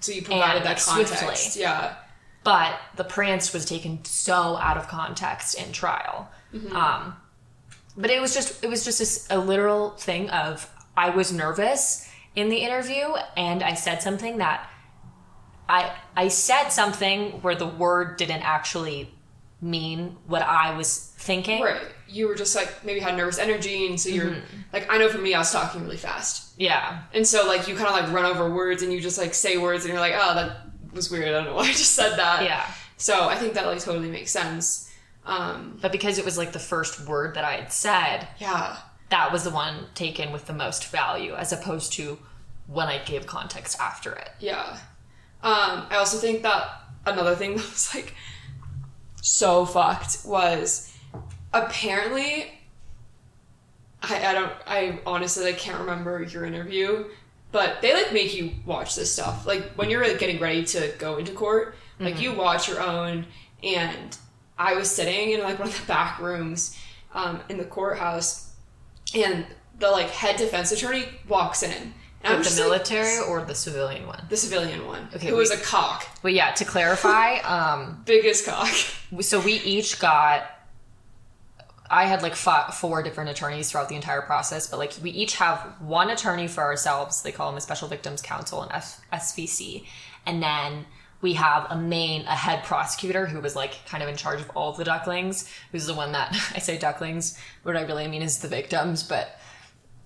[0.00, 1.16] so you provided And, that like, swiftly.
[1.18, 1.96] context yeah
[2.42, 6.28] But the pranced was taken so out of context in trial.
[6.72, 7.16] Um,
[7.96, 12.48] but it was just it was just a literal thing of I was nervous in
[12.48, 13.04] the interview
[13.36, 14.68] and I said something that
[15.68, 19.10] I I said something where the word didn't actually
[19.60, 21.62] mean what I was thinking.
[21.62, 21.80] Right.
[22.06, 24.56] You were just like maybe had nervous energy, and so you're Mm-hmm.
[24.72, 27.02] like I know for me, I was talking really fast, Yeah.
[27.14, 29.56] and so like you kind of like run over words, and you just like say
[29.56, 30.56] words, and you're like, oh, that
[30.92, 31.26] was weird.
[31.28, 32.42] I don't know why I just said that.
[32.44, 32.64] Yeah.
[32.98, 34.83] So I think that like totally makes sense.
[35.26, 38.76] Um, But because it was like the first word that I had said, yeah.
[39.10, 42.18] that was the one taken with the most value as opposed to
[42.66, 44.30] when I gave context after it.
[44.40, 44.78] Yeah.
[45.42, 46.68] Um, I also think that
[47.06, 48.14] another thing that was like
[49.22, 50.94] so fucked was
[51.52, 52.52] apparently
[54.02, 57.06] I, I don't I honestly like can't remember your interview,
[57.52, 59.46] but they like make you watch this stuff.
[59.46, 63.26] Like when you're like, getting ready to go into court, like you watch your own
[63.62, 64.18] and
[64.58, 66.76] I was sitting in like one of the back rooms
[67.12, 68.52] um, in the courthouse
[69.14, 69.46] and
[69.78, 71.72] the like head defense attorney walks in.
[72.22, 74.24] And I'm With just the like, military or the civilian one?
[74.30, 78.68] the civilian one, Okay, who was a cock, But yeah, to clarify, um, biggest cock.
[79.20, 80.46] so we each got
[81.90, 85.58] i had like four different attorneys throughout the entire process but like we each have
[85.80, 89.84] one attorney for ourselves they call them a special victims counsel and F- svc
[90.24, 90.86] and then
[91.24, 94.50] we have a main a head prosecutor who was like kind of in charge of
[94.54, 98.20] all of the ducklings who's the one that i say ducklings what i really mean
[98.20, 99.40] is the victims but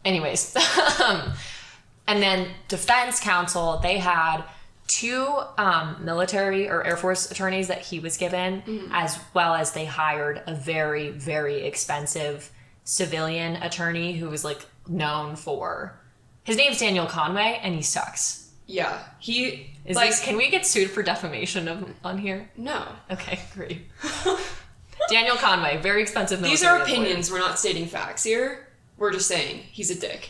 [0.04, 0.56] anyways.
[1.00, 1.32] Um,
[2.06, 4.42] and then defense counsel they had
[4.86, 5.26] two
[5.58, 10.42] um, military or air force attorneys that he was given as well as they hired
[10.46, 12.50] a very very expensive
[12.84, 16.00] civilian attorney who was like known for
[16.44, 20.66] his name's daniel conway and he sucks Yeah, he is like this can we get
[20.66, 22.86] sued for defamation of, on here no.
[23.10, 23.86] okay great
[25.10, 26.82] daniel conway very expensive These are lawyer.
[26.84, 27.30] opinions.
[27.32, 28.68] We're not stating facts here.
[28.98, 30.28] We're just saying he's a dick.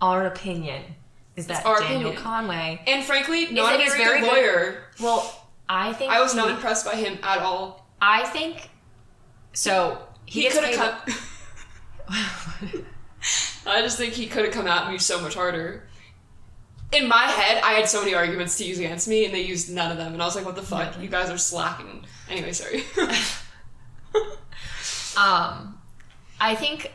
[0.00, 0.82] our opinion
[1.36, 2.22] is that our daniel opinion.
[2.22, 4.32] conway And frankly, not a very very good good?
[4.34, 4.82] lawyer.
[4.98, 7.86] well i think I was not impressed by him at all.
[8.00, 8.70] I think
[9.52, 9.98] so.
[10.24, 11.14] He, He, could have come.
[13.66, 15.87] I just think he could have come at me so much harder.
[16.92, 19.70] In my head, I had so many arguments to use against me, and they used
[19.70, 20.14] none of them.
[20.14, 20.98] And I was like, "What the fuck?
[21.00, 22.82] You guys are slacking." Anyway, sorry.
[25.16, 25.80] Um,
[26.40, 26.92] I think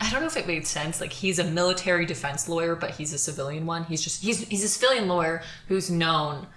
[0.00, 1.00] I don't know if it made sense.
[1.00, 3.84] Like he's a military defense lawyer, but he's a civilian one.
[3.84, 6.48] He's just he's he's a civilian lawyer who's known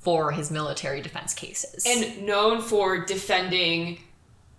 [0.00, 1.86] for his military defense cases.
[1.86, 3.98] and known for defending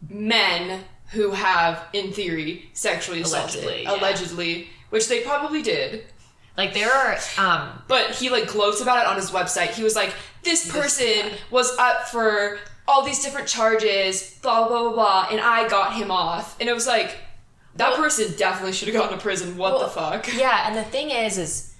[0.09, 3.95] men who have, in theory, sexually assaulted, Allegedly, yeah.
[3.99, 6.05] allegedly, which they probably did.
[6.57, 9.69] Like there are um But he like gloats about it on his website.
[9.71, 14.93] He was like, "This person was up for all these different charges, blah blah blah
[14.93, 17.17] blah, and I got him off." And it was like,
[17.75, 19.57] that Well- person definitely should have gone to prison.
[19.57, 20.27] What the fuck?
[20.33, 21.73] Yeah, and the thing is, is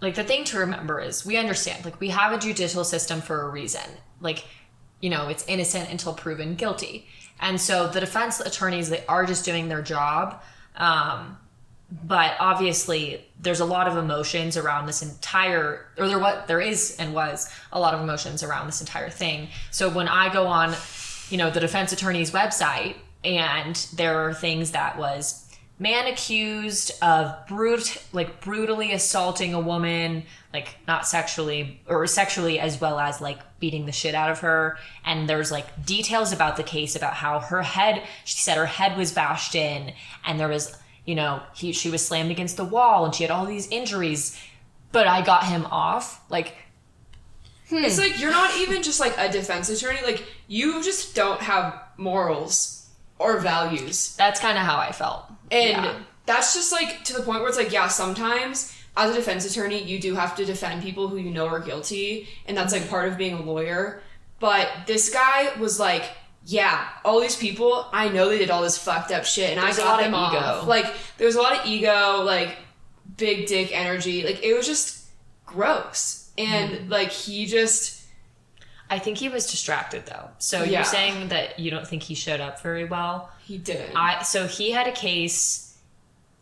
[0.00, 3.42] like the thing to remember is we understand, like we have a judicial system for
[3.42, 3.82] a reason.
[4.20, 4.44] Like,
[5.00, 7.06] you know, it's innocent until proven guilty.
[7.38, 10.42] And so the defense attorneys, they are just doing their job.
[10.76, 11.36] Um,
[12.04, 16.96] but obviously there's a lot of emotions around this entire or there what there is
[16.98, 19.48] and was a lot of emotions around this entire thing.
[19.70, 20.74] So when i go on
[21.30, 25.46] you know the defense attorney's website and there are things that was
[25.78, 32.80] man accused of brute like brutally assaulting a woman like not sexually or sexually as
[32.80, 34.78] well as like beating the shit out of her.
[35.04, 38.96] And there's like details about the case about how her head she said her head
[38.96, 39.92] was bashed in
[40.24, 43.30] and there was you know he she was slammed against the wall and she had
[43.30, 44.38] all these injuries
[44.92, 46.54] but i got him off like
[47.68, 47.76] hmm.
[47.84, 50.00] It's like you're not even just like a defense attorney.
[50.02, 54.16] Like you just don't have morals or values.
[54.16, 55.94] that's kind of how i felt And Yeah.
[56.26, 59.82] that's just like to the point where it's like, yeah, sometimes as a defense attorney,
[59.82, 63.08] you do have to defend people who you know are guilty, and that's like part
[63.08, 64.02] of being a lawyer.
[64.40, 66.04] But this guy was like,
[66.44, 69.78] yeah, all these people, I know they did all this fucked up shit, and There's
[69.78, 70.66] I a got them off.
[70.66, 70.86] Like
[71.18, 72.56] there was a lot of ego, like
[73.16, 74.22] big dick energy.
[74.22, 75.04] Like it was just
[75.46, 76.88] gross, and Mm-hmm.
[76.90, 77.98] like he just
[78.88, 80.70] i think he was distracted though so Yeah.
[80.78, 83.90] you're saying that you don't think he showed up very well he did.
[83.94, 85.76] I so he had a case.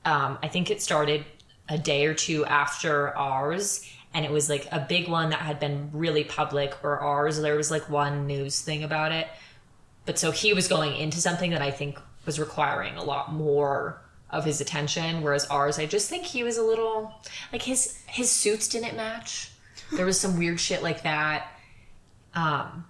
[0.05, 1.25] Um, I think it started
[1.71, 3.83] a day or two after ours,
[4.13, 6.75] and it was like a big one that had been really public.
[6.83, 9.27] Or ours, there was like one news thing about it.
[10.09, 14.01] But so he was going into something that I think was requiring a lot more
[14.31, 17.13] of his attention, whereas ours, I just think he was a little
[17.53, 19.51] like his his suits didn't match.
[19.93, 21.49] There was some weird shit like that.
[22.33, 22.87] Um,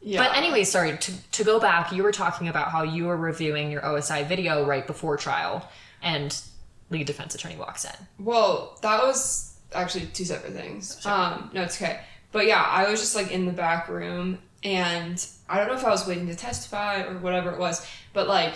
[0.00, 0.26] yeah.
[0.26, 3.70] but anyway, sorry, to, to go back, you were talking about how you were reviewing
[3.70, 5.68] your OSI video right before trial
[6.00, 6.40] and
[6.88, 8.24] lead defense attorney walks in.
[8.24, 11.04] Well, that was actually two separate things.
[11.04, 12.00] Um, no, it's okay.
[12.32, 15.84] But yeah, I was just like in the back room and I don't know if
[15.84, 18.54] I was waiting to testify or whatever it was, but like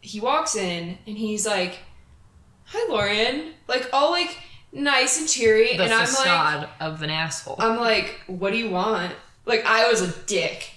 [0.00, 1.78] he walks in and he's like,
[2.66, 4.36] "Hi, Lauren," like all like
[4.72, 7.56] nice and cheery, The and I'm like, of an asshole.
[7.58, 9.14] I'm like, "What do you want?"
[9.46, 10.70] Like I was a dick.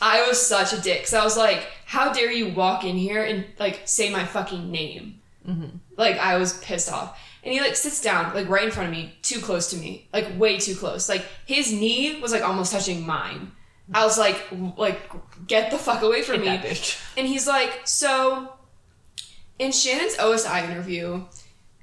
[0.00, 1.06] I was such a dick.
[1.06, 4.70] So I was like, "How dare you walk in here and like say my fucking
[4.70, 5.76] name?" Mm-hmm.
[5.96, 7.18] Like I was pissed off.
[7.42, 10.08] And he like sits down like right in front of me, too close to me,
[10.12, 11.08] like way too close.
[11.08, 13.52] Like his knee was like almost touching mine.
[13.92, 15.10] I was like, like
[15.46, 16.80] get the fuck away from Get me.
[17.16, 18.52] And he's like, so
[19.58, 21.24] in Shannon's OSI interview,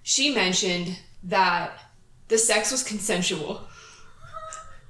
[0.03, 1.71] she mentioned that
[2.27, 3.67] the sex was consensual.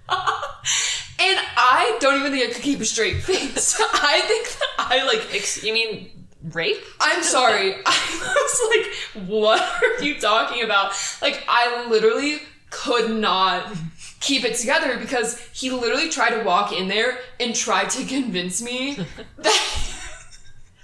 [0.09, 3.81] and I don't even think I could keep a straight face.
[3.93, 6.11] I think that I like Ex- you mean
[6.53, 6.77] rape?
[6.99, 7.73] I'm sorry.
[7.85, 10.93] I was like, what are you talking about?
[11.21, 13.75] Like, I literally could not
[14.19, 18.61] keep it together because he literally tried to walk in there and tried to convince
[18.61, 18.95] me
[19.37, 19.93] that,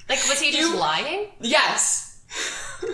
[0.09, 1.27] Like, was he just You- lying?
[1.39, 2.09] yes.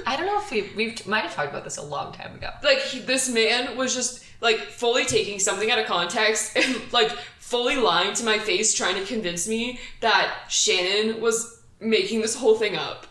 [0.05, 2.49] I don't know if we we might have talked about this a long time ago.
[2.63, 7.09] Like, he, this man was just, like, fully taking something out of context and, like,
[7.39, 12.55] fully lying to my face, trying to convince me that Shannon was making this whole
[12.55, 13.07] thing up.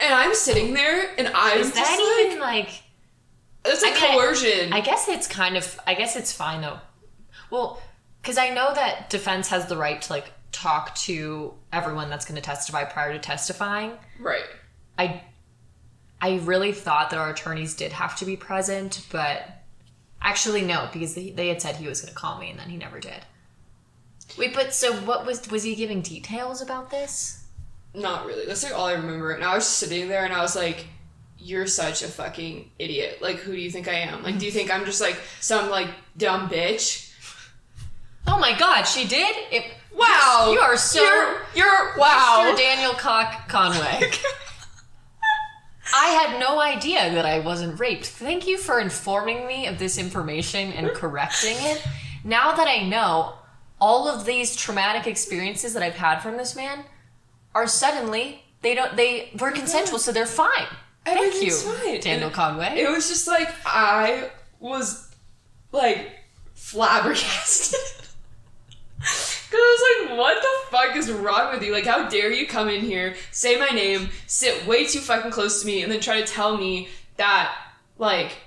[0.00, 2.81] And I'm sitting there and I'm Is just that like, even like?
[3.64, 4.72] It's a I mean, I- coercion.
[4.72, 5.78] I guess it's kind of.
[5.86, 6.78] I guess it's fine though.
[7.50, 7.80] Well,
[8.20, 12.36] because I know that defense has the right to like talk to everyone that's going
[12.36, 13.92] to testify prior to testifying.
[14.20, 14.44] right.
[14.98, 15.22] I
[16.20, 19.42] I really thought that our attorneys did have to be present, but
[20.20, 22.68] actually no, because they, they had said he was going to call me and then
[22.68, 23.24] he never did.
[24.38, 27.44] Wait, but so what was was he giving details about this?
[27.94, 28.46] Not really.
[28.46, 29.32] That's like all I remember.
[29.32, 30.86] And I was sitting there and I was like,
[31.42, 33.18] You're such a fucking idiot.
[33.20, 34.22] Like, who do you think I am?
[34.22, 34.58] Like, do you mm-hmm.
[34.58, 37.12] think I'm just like some like dumb bitch?
[38.26, 39.34] Oh my god, she did?
[39.50, 40.50] It, Wow.
[40.52, 42.52] You are so You're, you're wow.
[42.52, 42.58] Mr.
[42.58, 44.10] Daniel Cock Conway.
[45.94, 48.06] I had no idea that I wasn't raped.
[48.06, 51.86] Thank you for informing me of this information and correcting it.
[52.24, 53.34] Now that I know,
[53.80, 56.84] all of these traumatic experiences that I've had from this man
[57.54, 60.68] are suddenly they don't they were consensual, so they're fine.
[61.04, 62.00] Thank you, fine.
[62.00, 62.80] Daniel And Conway.
[62.80, 65.14] It was just like I was
[65.72, 66.12] like
[66.54, 67.80] flabbergasted.
[69.00, 71.72] Cause I was like, what the fuck is wrong with you?
[71.72, 75.60] Like, how dare you come in here, say my name, sit way too fucking close
[75.60, 76.88] to me, and then try to tell me
[77.18, 77.54] that,
[77.98, 78.38] like,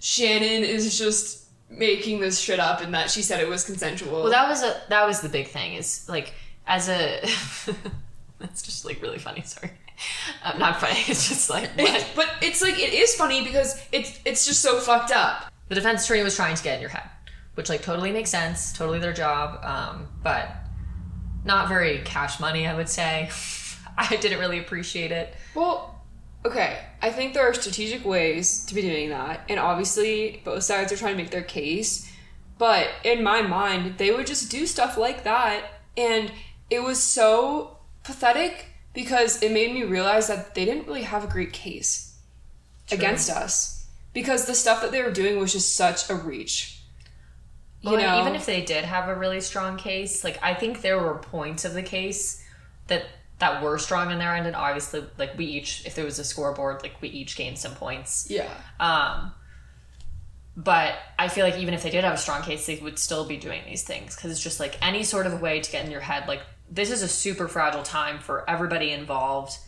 [0.00, 4.22] Shannon is just making this shit up and that she said it was consensual.
[4.22, 5.74] Well, that was a that was the big thing.
[5.74, 6.32] Is like
[6.66, 7.20] as a
[8.38, 9.42] that's just like really funny.
[9.42, 9.70] Sorry,
[10.44, 11.00] um, not funny.
[11.08, 15.12] It's just like but it's like it is funny because it's it's just so fucked
[15.12, 15.52] up.
[15.68, 17.08] the defense attorney was trying to get in your head,
[17.54, 20.48] which like totally makes sense, totally their job, um, but
[21.44, 22.66] not very cash money.
[22.66, 23.30] I would say.
[23.98, 25.34] I didn't really appreciate it.
[25.54, 26.02] Well,
[26.46, 26.78] okay.
[27.02, 30.96] I think there are strategic ways to be doing that, and obviously both sides are
[30.96, 32.10] trying to make their case.
[32.56, 35.64] But in my mind, they would just do stuff like that,
[35.96, 36.32] and
[36.70, 41.28] it was so pathetic because it made me realize that they didn't really have a
[41.28, 42.18] great case
[42.90, 46.82] against us because the stuff that they were doing was just such a reach.
[47.82, 50.82] You Well, know, even if they did have a really strong case, like I think
[50.82, 52.44] there were points of the case
[52.88, 53.06] that
[53.38, 56.24] that were strong on their end, and obviously, like we each, if there was a
[56.24, 58.28] scoreboard, like we each gained some points.
[58.28, 59.32] yeah, Um,
[60.56, 63.24] but I feel like even if they did have a strong case, they would still
[63.26, 65.90] be doing these things because it's just like any sort of way to get in
[65.90, 66.26] your head.
[66.28, 69.58] Like this is a super fragile time for everybody involved,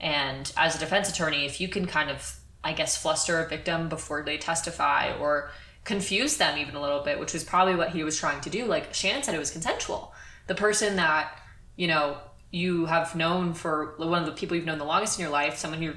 [0.00, 3.88] and as a defense attorney, if you can kind of, I guess, fluster a victim
[3.88, 5.50] before they testify or
[5.84, 8.64] confuse them even a little bit, which was probably what he was trying to do.
[8.64, 10.12] Like Shannon said, it was consensual.
[10.46, 11.38] The person that
[11.76, 12.18] you know
[12.50, 15.56] you have known for one of the people you've known the longest in your life,
[15.56, 15.92] someone who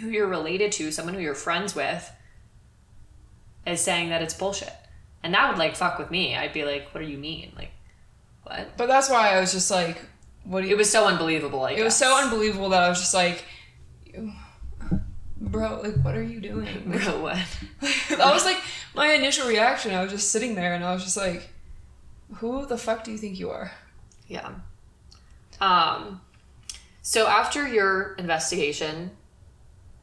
[0.00, 2.10] who you're related to, someone who you're friends with,
[3.66, 4.72] is saying that it's bullshit.
[5.22, 6.36] And that would like fuck with me.
[6.36, 7.52] I'd be like, what do you mean?
[7.56, 7.70] Like,
[8.44, 8.76] what?
[8.76, 10.00] but that's why I was just like,
[10.44, 10.74] what do you?
[10.74, 11.64] It was so unbelievable.
[11.64, 13.44] I It was so unbelievable that I was just like,
[15.40, 16.66] bro, like, what are you doing?
[16.86, 17.38] Bro, what?
[18.10, 18.60] that was like
[18.94, 19.94] my initial reaction.
[19.94, 21.48] I was just sitting there and I was just like,
[22.36, 23.72] who the fuck do you think you are?
[24.26, 24.50] Yeah.
[25.60, 26.20] Um.
[27.02, 29.10] So after your investigation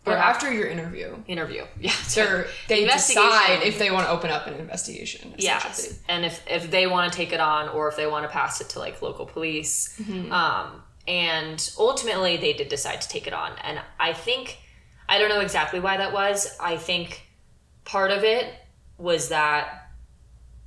[0.06, 3.24] Or after your interview, interview, yeah, they're, they Investigation.
[3.30, 5.36] decide if they want to open up an investigation.
[5.38, 8.30] Yes, and if if they want to take it on, or if they want to
[8.30, 10.00] pass it to like local police,
[10.32, 14.58] um, and ultimately they did decide to take it on, and I think
[15.08, 16.56] I don't know exactly why that was.
[16.60, 17.22] I think
[17.86, 18.52] part of it
[18.98, 19.92] was that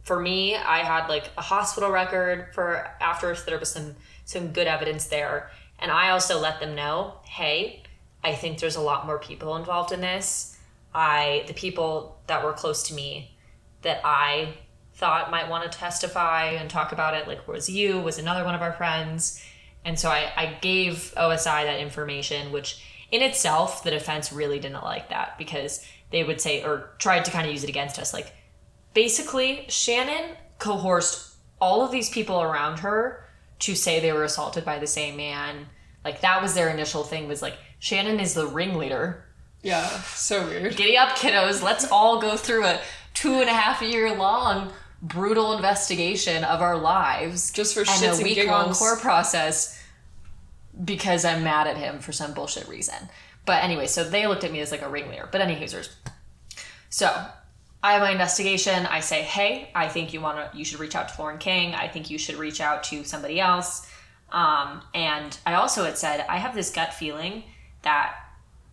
[0.04, 4.48] for me, I had like a hospital record for after so there was some some
[4.52, 5.50] good evidence there.
[5.78, 7.82] And I also let them know, hey,
[8.24, 10.58] I think there's a lot more people involved in this.
[10.94, 13.36] I the people that were close to me
[13.82, 14.54] that I
[14.94, 18.54] thought might want to testify and talk about it, like was you, was another one
[18.54, 19.44] of our friends.
[19.84, 24.82] And so I, I gave OSI that information, which in itself, the defense really didn't
[24.82, 28.12] like that because they would say, or tried to kind of use it against us.
[28.12, 28.32] Like,
[28.94, 33.24] basically, Shannon coerced all of these people around her
[33.60, 35.66] to say they were assaulted by the same man.
[36.04, 39.22] Like, that was their initial thing, was like, Shannon is the ringleader.
[39.62, 40.74] Yeah, so weird.
[40.74, 41.62] Giddy up, kiddos.
[41.62, 42.80] Let's all go through a
[43.12, 48.12] two and a half year long brutal investigation of our lives Just for and shits
[48.12, 49.78] a and week long court process
[50.82, 53.10] because I'm mad at him for some bullshit reason.
[53.44, 55.28] But anyway, so they looked at me as like a ringleader.
[55.30, 55.90] But any hoosers.
[56.88, 57.14] So
[57.82, 58.86] I have my investigation.
[58.86, 61.74] I say, hey, I think you want to, you should reach out to Lauren King.
[61.74, 63.86] I think you should reach out to somebody else.
[64.32, 67.44] Um, and I also had said, I have this gut feeling
[67.84, 68.16] that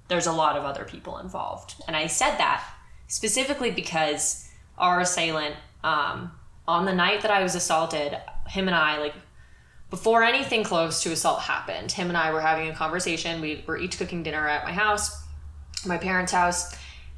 [0.07, 1.75] there's a lot of other people involved.
[1.87, 2.63] And I said that
[3.07, 6.31] specifically because our assailant, um,
[6.67, 9.13] on the night that I was assaulted, him and I, like,
[9.89, 13.41] before anything close to assault happened, him and I were having a conversation.
[13.41, 15.21] We were each cooking dinner at my house,
[15.85, 16.75] my parents' house,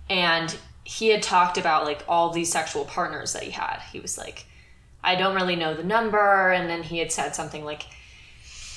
[0.10, 3.79] and he had talked about like all these sexual partners that he had.
[3.91, 4.45] He was like,
[5.03, 6.51] I don't really know the number.
[6.51, 7.84] And then he had said something like,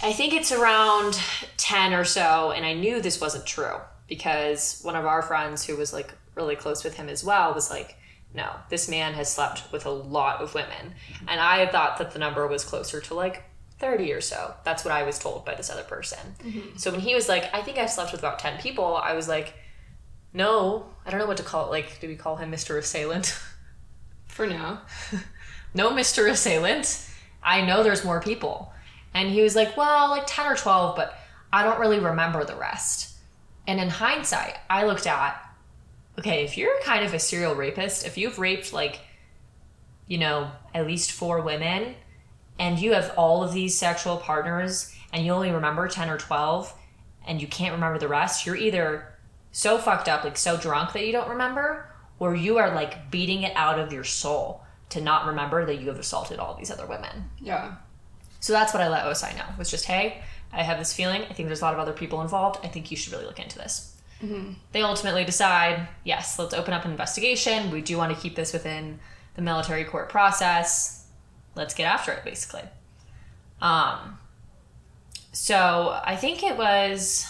[0.03, 1.19] I think it's around
[1.57, 2.53] 10 or so.
[2.53, 3.77] And I knew this wasn't true
[4.09, 7.71] because one of our friends who was like really close with him as well was
[7.71, 7.97] like,
[8.35, 10.95] no, this man has slept with a lot of women.
[11.27, 13.45] And I thought that the number was closer to like
[13.79, 14.55] 30 or so.
[14.65, 16.19] That's what I was told by this other person.
[16.45, 16.77] Mm-hmm.
[16.77, 19.29] So when he was like, I think I've slept with about 10 people, I was
[19.29, 19.55] like,
[20.33, 21.71] no, I don't know what to call it.
[21.71, 22.77] Like, do we call him Mr.
[22.77, 23.39] Assailant?
[24.27, 24.83] For now.
[25.75, 26.31] no, Mr.
[26.31, 27.09] Assailant.
[27.43, 28.73] I know there's more people.
[29.17, 31.19] And he was like, well, like 10 or 12, but
[31.51, 33.17] I don't really remember the rest.
[33.67, 35.43] And in hindsight, I looked at,
[36.19, 39.01] okay, if you're kind of a serial rapist, if you've raped like,
[40.07, 41.95] you know, at least four women,
[42.59, 46.75] and you have all of these sexual partners, and you only remember 10 or 12,
[47.27, 49.15] and you can't remember the rest, you're either
[49.51, 53.45] so fucked up, like so drunk that you don't remember, or you are like beating
[53.45, 56.87] it out of your soul to not remember that you have assaulted all these other
[56.87, 57.31] women.
[57.41, 57.77] Yeah.
[58.47, 59.45] So that's what I let OSI know.
[59.59, 61.23] Was just, hey, I have this feeling.
[61.23, 62.65] I think there's a lot of other people involved.
[62.65, 63.97] I think you should really look into this.
[64.71, 67.73] They ultimately decide, yes, let's open up an investigation.
[67.73, 69.01] We do want to keep this within
[69.35, 71.09] the military court process.
[71.57, 72.63] Let's get after it, basically.
[73.61, 74.17] Um,
[75.33, 77.27] so I think it was,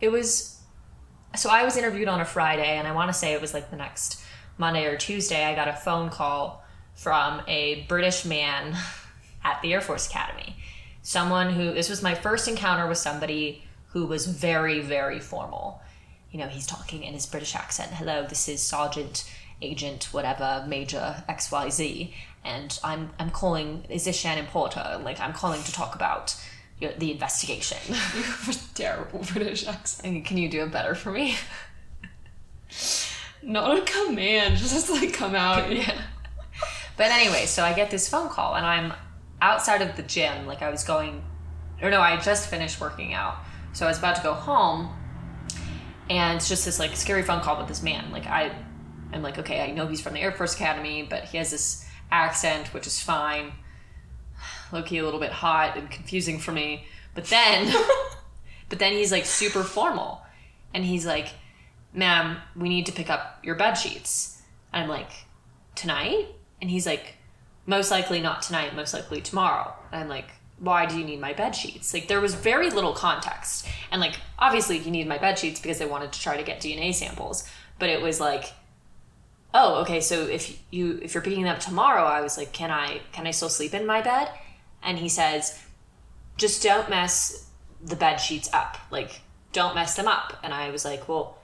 [0.00, 0.58] it was,
[1.36, 3.68] so I was interviewed on a Friday, and I want to say it was like
[3.70, 4.22] the next
[4.56, 5.44] Monday or Tuesday.
[5.44, 6.64] I got a phone call
[6.94, 8.74] from a British man
[9.44, 10.56] at the Air Force Academy.
[11.02, 15.80] Someone who, this was my first encounter with somebody who was very, very formal.
[16.30, 17.92] You know, he's talking in his British accent.
[17.92, 19.30] Hello, this is Sergeant,
[19.62, 22.12] Agent, whatever, Major XYZ.
[22.44, 25.00] And I'm, I'm calling, is this Shannon Porter?
[25.02, 26.36] Like, I'm calling to talk about
[26.80, 27.78] your, the investigation.
[27.88, 30.24] You have a terrible British accent.
[30.24, 31.36] Can you do it better for me?
[33.42, 35.72] Not a command, just like come out.
[35.76, 36.00] yeah.
[36.96, 38.92] But anyway, so I get this phone call and I'm
[39.40, 40.46] outside of the gym.
[40.46, 41.22] Like I was going,
[41.82, 43.36] or no, I had just finished working out.
[43.72, 44.94] So I was about to go home
[46.10, 48.10] and it's just this like scary phone call with this man.
[48.10, 48.52] Like I,
[49.12, 51.86] I'm like, okay, I know he's from the Air Force Academy, but he has this
[52.10, 53.52] accent, which is fine.
[54.72, 56.84] Low-key a little bit hot and confusing for me.
[57.14, 57.74] But then,
[58.68, 60.22] but then he's like super formal.
[60.72, 61.28] And he's like,
[61.92, 64.42] ma'am, we need to pick up your bed sheets.
[64.72, 65.10] And I'm like,
[65.74, 66.26] tonight?
[66.60, 67.14] And he's like,
[67.68, 69.74] most likely not tonight, most likely tomorrow.
[69.92, 71.92] And I'm like, why do you need my bed sheets?
[71.92, 73.66] Like there was very little context.
[73.92, 76.62] And like obviously he needed my bed sheets because they wanted to try to get
[76.62, 77.48] DNA samples.
[77.78, 78.52] But it was like,
[79.52, 82.70] oh, okay, so if you if you're picking them up tomorrow, I was like, can
[82.70, 84.30] I can I still sleep in my bed?
[84.82, 85.62] And he says,
[86.38, 87.50] just don't mess
[87.84, 88.78] the bed sheets up.
[88.90, 89.20] Like
[89.52, 90.38] don't mess them up.
[90.42, 91.37] And I was like, well,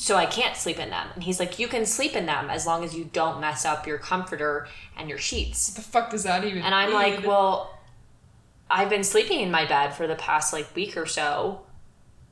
[0.00, 1.08] so I can't sleep in them.
[1.14, 3.86] And he's like, you can sleep in them as long as you don't mess up
[3.86, 5.68] your comforter and your sheets.
[5.68, 6.94] What the fuck does that even And I'm mean?
[6.94, 7.78] like, well,
[8.70, 11.66] I've been sleeping in my bed for the past like week or so.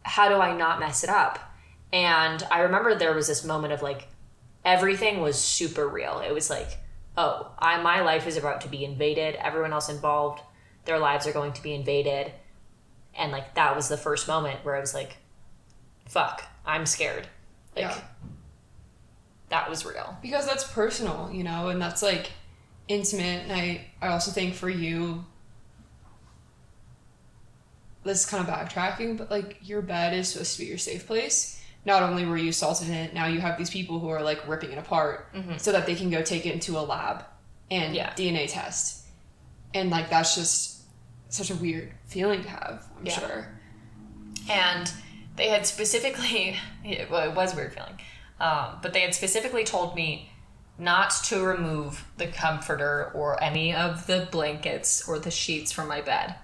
[0.02, 1.40] How do I not mess it up?
[1.92, 4.08] And I remember there was this moment of like
[4.64, 6.20] everything was super real.
[6.20, 6.78] It was like,
[7.18, 9.34] oh, I my life is about to be invaded.
[9.34, 10.40] Everyone else involved,
[10.86, 12.32] their lives are going to be invaded.
[13.14, 15.18] And like that was the first moment where I was like,
[16.06, 17.28] fuck, I'm scared.
[17.80, 18.00] Like Yeah.
[19.50, 20.16] that was real.
[20.22, 22.30] because that's personal, you know, and that's like
[22.88, 23.44] intimate.
[23.44, 25.24] And I, I also think for you,
[28.04, 31.06] this is kind of backtracking, but like your bed is supposed to be your safe
[31.06, 31.62] place.
[31.84, 34.46] Not only were you assaulted in it, now you have these people who are like
[34.48, 35.56] ripping it apart mm-hmm.
[35.58, 37.24] so that they can go take it into a lab
[37.70, 38.12] and Yeah.
[38.14, 39.06] DNA test.
[39.74, 40.82] And like that's just
[41.28, 43.12] such a weird feeling to have, I'm Yeah.
[43.18, 43.48] sure.
[44.50, 44.90] and
[45.38, 46.56] they had specifically
[47.10, 47.98] well, it was weird feeling.
[48.40, 50.30] Um, but they had specifically told me
[50.78, 56.00] not to remove the comforter or any of the blankets or the sheets from my
[56.00, 56.34] bed.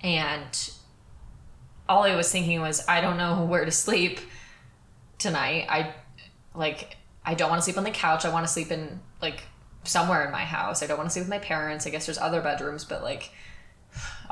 [0.00, 0.70] And
[1.88, 4.20] all i was thinking was i don't know where to sleep
[5.18, 5.66] tonight.
[5.68, 5.94] I
[6.54, 8.24] like i don't want to sleep on the couch.
[8.24, 9.42] I want to sleep in like
[9.84, 10.82] somewhere in my house.
[10.82, 11.86] I don't want to sleep with my parents.
[11.86, 13.32] I guess there's other bedrooms but like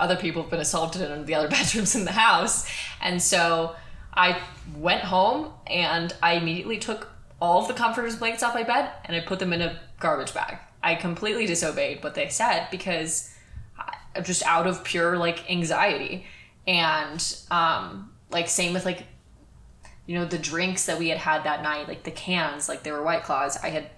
[0.00, 2.68] other people have been assaulted in the other bedrooms in the house.
[3.00, 3.76] And so
[4.14, 4.40] I
[4.76, 7.08] went home and I immediately took
[7.40, 10.34] all of the comforters blankets off my bed and I put them in a garbage
[10.34, 10.58] bag.
[10.82, 13.34] I completely disobeyed what they said because
[14.22, 16.26] just out of pure like anxiety.
[16.66, 19.04] And um like same with like
[20.06, 22.92] you know the drinks that we had had that night like the cans like they
[22.92, 23.88] were white claws i had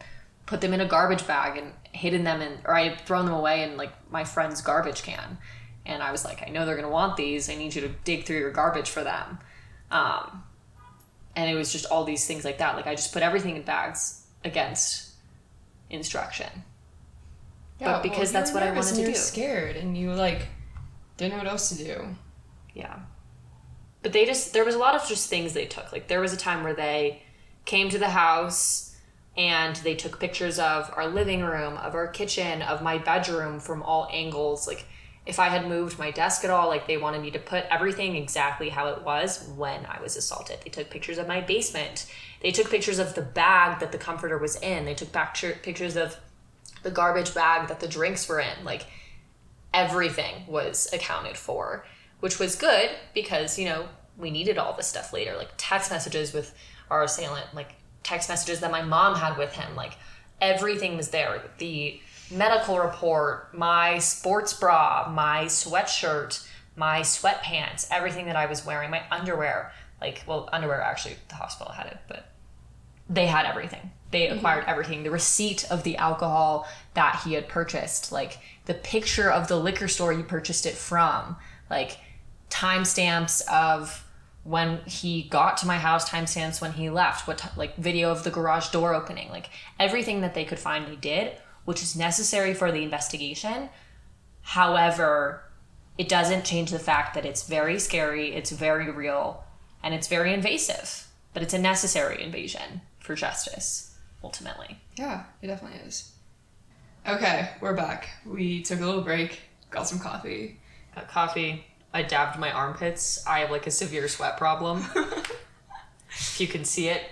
[0.47, 3.35] put them in a garbage bag and hidden them in or i had thrown them
[3.35, 5.39] away in like my friend's garbage can
[5.87, 7.89] and i was like i know they're going to want these i need you to
[8.05, 9.39] dig through your garbage for them
[9.91, 10.43] um,
[11.37, 13.63] and it was just all these things like that like i just put everything in
[13.63, 15.11] bags against
[15.91, 16.65] instruction
[17.95, 19.15] But because you that's what I wanted to do.
[19.15, 20.47] Scared, and you like
[21.17, 22.17] didn't know what else to do.
[22.75, 23.01] Yeah.
[24.03, 25.93] But they just there was a lot of just things they took.
[25.93, 27.23] Like there was a time where they
[27.65, 28.97] came to the house
[29.37, 33.83] and they took pictures of our living room, of our kitchen, of my bedroom from
[33.83, 34.67] all angles.
[34.67, 34.87] Like
[35.25, 38.17] if I had moved my desk at all, like they wanted me to put everything
[38.17, 40.59] exactly how it was when I was assaulted.
[40.65, 42.07] They took pictures of my basement.
[42.41, 44.85] They took pictures of the bag that the comforter was in.
[44.85, 45.13] They took
[45.63, 46.17] pictures of
[46.83, 48.65] the garbage bag that the drinks were in.
[48.65, 48.87] Like
[49.73, 51.85] everything was accounted for,
[52.19, 55.37] which was good because, you know, we needed all this stuff later.
[55.37, 56.53] Like text messages with
[56.91, 59.93] our assailant, like text messages that my mom had with him, like
[60.41, 61.43] everything was there.
[61.59, 62.01] The
[62.33, 69.03] medical report, my sports bra, my sweatshirt, my sweatpants, everything that I was wearing, my
[69.11, 69.73] underwear.
[70.01, 72.33] Like, well, underwear actually, the hospital had it, but
[73.09, 73.91] they had everything.
[74.11, 74.39] They mm-hmm.
[74.39, 75.03] acquired everything.
[75.03, 79.89] The receipt of the alcohol that he had purchased, like the picture of the liquor
[79.89, 81.37] store he purchased it from,
[81.71, 81.99] like
[82.51, 84.05] timestamps of
[84.45, 88.25] when he got to my house, timestamps when he left, what t- like video of
[88.25, 91.33] the garage door opening, like everything that they could find, they did,
[91.65, 93.69] which is necessary for the investigation.
[94.43, 95.45] However,
[95.99, 99.45] it doesn't change the fact that it's very scary, it's very real,
[99.83, 101.07] and it's very invasive.
[101.35, 104.79] But it's a necessary invasion for justice, ultimately.
[104.97, 106.13] Yeah, it definitely is.
[107.07, 108.09] Okay, we're back.
[108.25, 109.41] We took a little break,
[109.71, 110.61] got some coffee.
[110.95, 111.65] Got coffee.
[111.93, 113.27] I dabbed my armpits.
[113.27, 114.85] I have like a severe sweat problem.
[116.11, 117.03] if you can see it,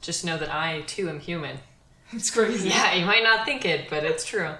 [0.00, 1.58] just know that I too am human.
[2.16, 2.68] It's crazy.
[2.68, 4.50] Yeah, you might not think it, but it's true.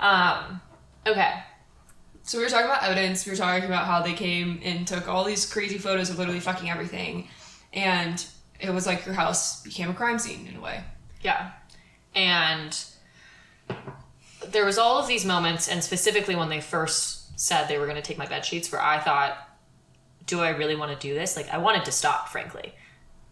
[0.00, 0.60] Um,
[1.06, 1.42] okay.
[2.24, 3.24] So we were talking about evidence.
[3.24, 6.40] We were talking about how they came and took all these crazy photos of literally
[6.40, 7.28] fucking everything,
[7.72, 8.24] and
[8.58, 10.82] it was like your house became a crime scene in a way.
[11.22, 11.52] Yeah.
[12.14, 12.84] And
[14.48, 17.96] there was all of these moments, and specifically when they first said they were going
[17.96, 19.36] to take my bed sheets, where I thought,
[20.26, 21.36] do I really want to do this?
[21.36, 22.72] Like, I wanted to stop, frankly.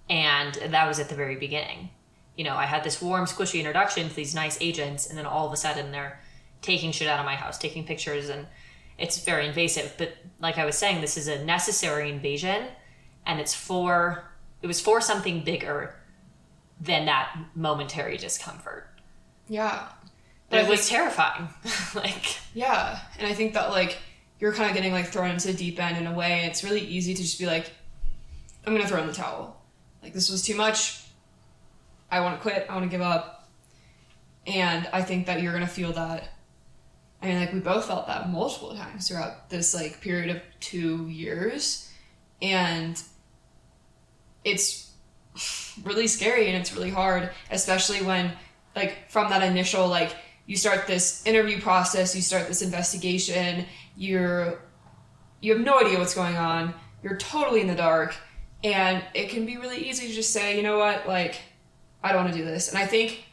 [0.09, 1.91] And that was at the very beginning.
[2.37, 5.47] You know, I had this warm, squishy introduction to these nice agents, and then all
[5.47, 6.21] of a sudden they're
[6.63, 8.47] taking shit out of my house, taking pictures, and
[8.99, 9.95] it's very invasive.
[9.99, 12.67] But like I was saying, this is a necessary invasion,
[13.27, 14.31] and it's for,
[14.63, 15.95] it was for something bigger
[16.81, 18.89] than that momentary discomfort.
[19.49, 19.89] Yeah.
[20.49, 21.49] But it was terrifying.
[21.95, 23.99] like, Yeah, and I think that like
[24.41, 26.47] you're kind of getting like thrown into the deep end in a way.
[26.47, 27.71] It's really easy to just be like,
[28.67, 29.63] I'm gonna throw in the towel.
[30.03, 31.05] Like this was too much.
[32.11, 32.67] I want to quit.
[32.69, 33.49] I want to give up.
[34.47, 36.29] And I think that you're gonna feel that.
[37.23, 41.07] I mean, like we both felt that multiple times throughout this like period of two
[41.09, 41.93] years,
[42.41, 43.01] and
[44.45, 44.91] it's
[45.85, 48.33] really scary and it's really hard, especially when
[48.75, 54.63] like from that initial like you start this interview process, you start this investigation, you're
[55.41, 58.15] you have no idea what's going on, you're totally in the dark,
[58.65, 61.37] and it can be really easy to just say, you know what, like
[62.03, 62.69] I don't want to do this.
[62.69, 63.25] And I think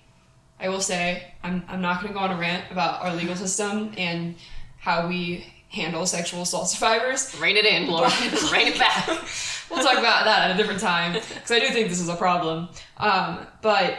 [0.59, 3.35] I will say I'm I'm not going to go on a rant about our legal
[3.35, 4.35] system and
[4.79, 7.37] how we handle sexual assault survivors.
[7.39, 8.11] Rein it in, Lauren.
[8.51, 9.07] Rein it back.
[9.69, 12.15] we'll talk about that at a different time because I do think this is a
[12.15, 12.69] problem.
[12.97, 13.97] Um, but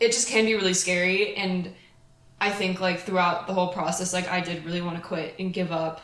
[0.00, 1.72] it just can be really scary, and
[2.40, 5.52] I think like throughout the whole process, like I did really want to quit and
[5.52, 6.00] give up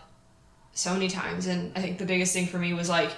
[0.73, 3.11] so many times, and I think the biggest thing for me was like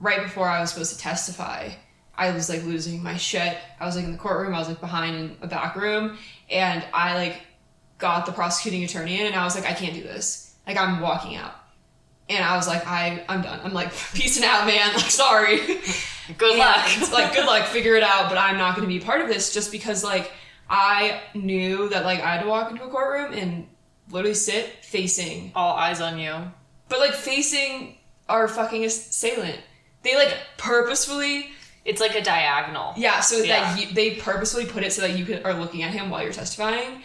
[0.00, 1.70] right before I was supposed to testify.
[2.16, 3.56] I was like losing my shit.
[3.80, 4.54] I was like in the courtroom.
[4.54, 6.18] I was like behind in a back room,
[6.50, 7.42] and I like
[7.98, 10.54] got the prosecuting attorney in, and I was like, I can't do this.
[10.66, 11.54] Like I'm walking out.
[12.28, 13.60] And I was like, I, I'm done.
[13.64, 14.92] I'm like, peacing out, man.
[14.94, 15.58] Like, sorry.
[16.38, 16.86] Good luck.
[17.12, 17.66] Like, good luck.
[17.66, 18.28] Figure it out.
[18.28, 20.30] But I'm not going to be part of this just because, like,
[20.70, 23.66] I knew that, like, I had to walk into a courtroom and
[24.08, 26.32] literally sit facing, All eyes on you.
[26.88, 27.98] but like facing
[28.28, 29.60] our fucking assailant.
[30.02, 31.50] They like purposefully,
[31.84, 32.94] It's like a diagonal.
[32.96, 33.20] yeah.
[33.20, 33.74] So Yeah.
[33.74, 36.22] that you, they purposefully put it so that you could, are looking at him while
[36.22, 37.02] you're testifying,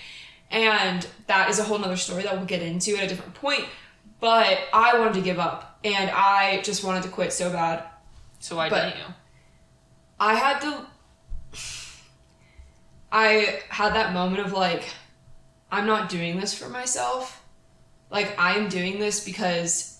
[0.51, 3.65] and that is a whole nother story that we'll get into at a different point.
[4.19, 7.83] But I wanted to give up, and I just wanted to quit so bad.
[8.39, 9.13] So why But- didn't you?
[10.19, 10.85] I had to.
[13.11, 14.83] I had that moment of like,
[15.71, 17.41] I'm not doing this for myself.
[18.09, 19.96] Like, I'm doing this because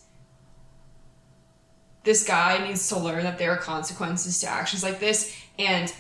[2.07, 5.93] this guy needs to learn that there are consequences to actions like this, and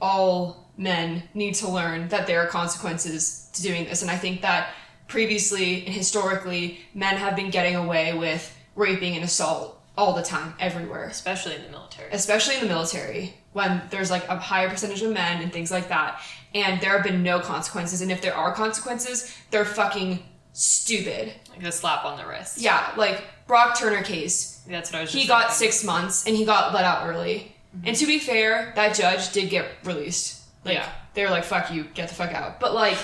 [0.00, 4.00] all men need to learn that there are consequences to doing this.
[4.02, 4.70] And I think that
[5.06, 8.42] previously and historically, men have been getting away with
[8.74, 12.08] raping and assault all the time, everywhere Especially in the military.
[12.12, 15.88] especially in the military when there's like a higher percentage of men and things like
[15.88, 16.20] that
[16.54, 21.64] and there have been no consequences and if there are consequences they're fucking stupid Like
[21.64, 22.58] a slap on the wrist.
[22.58, 24.62] yeah like brock turner case.
[24.68, 27.36] That's what I was he got six months and he got let out early.
[27.76, 27.88] Mm-hmm.
[27.88, 30.40] And to be fair that judge did get released.
[30.64, 30.88] Like Yeah.
[31.14, 32.60] they were like fuck you get the fuck out.
[32.60, 32.96] But like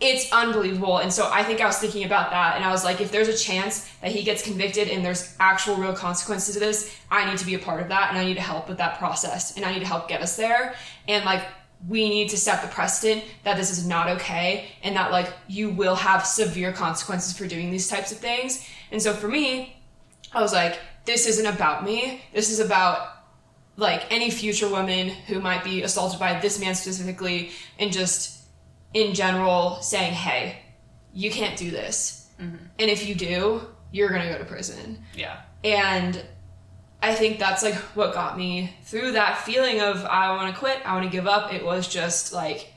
[0.00, 0.98] it's unbelievable.
[0.98, 3.28] And so i think i was thinking about that and i was like if there's
[3.28, 6.78] a chance that he gets convicted and there's actual real consequences to this
[7.10, 8.98] i need to be a part of that and i need to help with that
[8.98, 10.74] process and i need to help get us there.
[11.08, 11.44] And like
[11.88, 15.70] we need to set the precedent that this is not okay and that like you
[15.70, 18.66] will have severe consequences for doing these types of things
[18.96, 19.76] and so for me
[20.32, 22.22] I was like, this isn't about me.
[22.32, 23.08] This is about
[23.76, 28.42] like any future woman who might be assaulted by this man specifically, and just
[28.94, 30.62] in general saying, hey,
[31.12, 32.30] you can't do this.
[32.40, 32.56] Mm-hmm.
[32.78, 35.04] And if you do, you're gonna go to prison.
[35.14, 35.40] Yeah.
[35.62, 36.24] And
[37.02, 40.80] I think that's like what got me through that feeling of I want to quit,
[40.86, 41.52] I want to give up.
[41.52, 42.72] It was just like,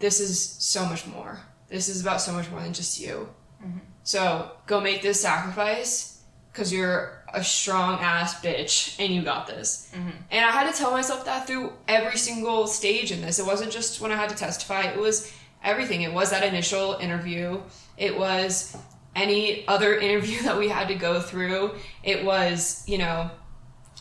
[0.00, 1.38] this is so much more.
[1.68, 3.28] This is about so much more than just you.
[3.64, 3.78] Mm-hmm.
[4.06, 9.90] So go make this sacrifice because you're a strong ass bitch and you got this.
[9.92, 10.10] Mm-hmm.
[10.30, 13.40] And I had to tell myself that through every single stage in this.
[13.40, 15.32] It wasn't just when I had to testify, it was
[15.64, 16.02] everything.
[16.02, 17.60] It was that initial interview,
[17.98, 18.76] it was
[19.16, 23.28] any other interview that we had to go through, it was, you know,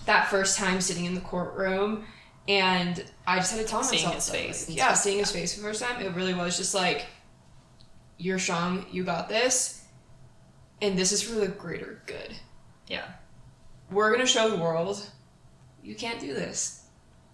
[0.05, 2.05] that first time sitting in the courtroom.
[2.47, 4.69] And I just had to tell Seeing myself his face.
[4.69, 5.99] like, yeah, seeing his face for the first time.
[5.99, 7.07] It really was just like,
[8.17, 9.74] you're strong, you got this,
[10.81, 12.35] and this is for the greater good.
[12.87, 13.05] Yeah.
[13.91, 15.09] We're gonna show the world
[15.83, 16.83] you can't do this.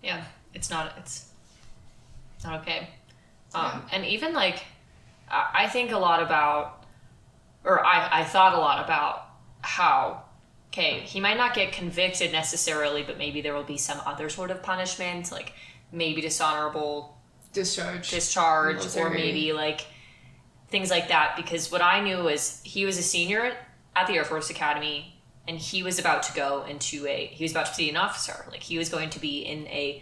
[0.04, 0.24] Yeah.
[0.54, 1.30] It's not it's
[2.44, 2.90] not okay.
[3.54, 4.64] Um and even like
[5.30, 6.86] I I think a lot about
[7.64, 9.28] or I, I thought a lot about
[9.62, 10.24] how
[10.70, 14.52] okay, he might not get convicted necessarily, but maybe there will be some other sort
[14.52, 15.54] of punishment, like
[15.92, 17.18] maybe dishonorable
[17.54, 18.10] Discharge.
[18.10, 19.86] discharge or maybe like
[20.72, 23.56] things like that because what I knew was he was a senior
[23.96, 27.52] at the Air Force Academy and he was about to go into a he was
[27.52, 28.46] about to be an officer.
[28.50, 30.02] Like he was going to be in a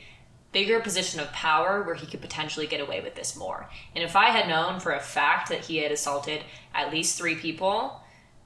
[0.51, 3.69] bigger position of power where he could potentially get away with this more.
[3.95, 6.41] And if I had known for a fact that he had assaulted
[6.73, 8.01] at least 3 people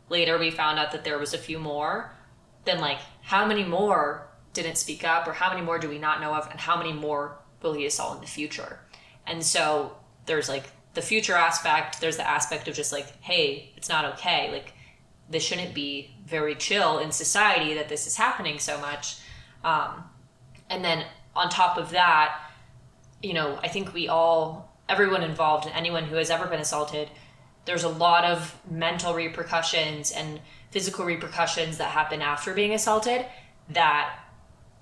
[0.09, 2.11] later we found out that there was a few more
[2.65, 6.21] then like how many more didn't speak up or how many more do we not
[6.21, 8.79] know of and how many more will he assault in the future?
[9.25, 13.89] And so there's like the future aspect there's the aspect of just like hey it's
[13.89, 14.51] not okay.
[14.51, 14.73] Like
[15.29, 19.17] this shouldn't be very chill in society that this is happening so much.
[19.63, 20.03] Um,
[20.69, 22.39] and then on top of that
[23.21, 27.09] you know i think we all everyone involved and anyone who has ever been assaulted
[27.65, 30.41] there's a lot of mental repercussions and
[30.71, 33.25] physical repercussions that happen after being assaulted
[33.69, 34.19] that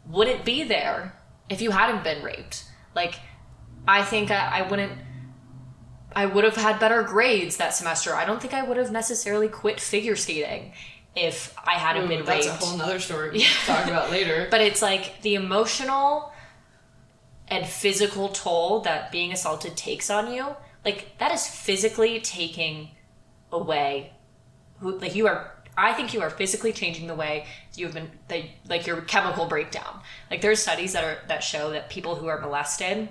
[0.08, 1.14] wouldn't be there
[1.48, 2.66] if you hadn't been raped.
[2.96, 3.20] Like
[3.88, 4.94] i think i, I wouldn't
[6.16, 9.48] i would have had better grades that semester i don't think i would have necessarily
[9.48, 10.72] quit figure skating
[11.16, 14.12] if i hadn't Ooh, been that's raped a whole nother story we can talk about
[14.12, 14.48] later.
[14.50, 16.32] but it's like the emotional
[17.52, 20.56] and physical toll that being assaulted takes on you.
[20.86, 22.92] Like that is physically taking
[23.52, 24.14] away
[24.80, 27.46] who like you are I think you are physically changing the way
[27.76, 28.10] you've been
[28.68, 30.00] like your chemical breakdown.
[30.32, 33.10] Like there's studies that are that show that people who are molested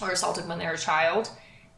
[0.00, 1.30] or assaulted when they're a child,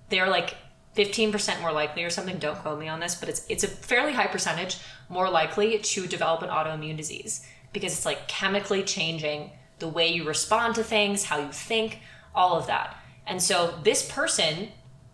[0.09, 0.55] they're like
[0.97, 4.13] 15% more likely or something, don't quote me on this, but it's it's a fairly
[4.13, 4.79] high percentage
[5.09, 10.25] more likely to develop an autoimmune disease because it's like chemically changing the way you
[10.25, 11.99] respond to things, how you think,
[12.35, 12.97] all of that.
[13.27, 14.69] And so this person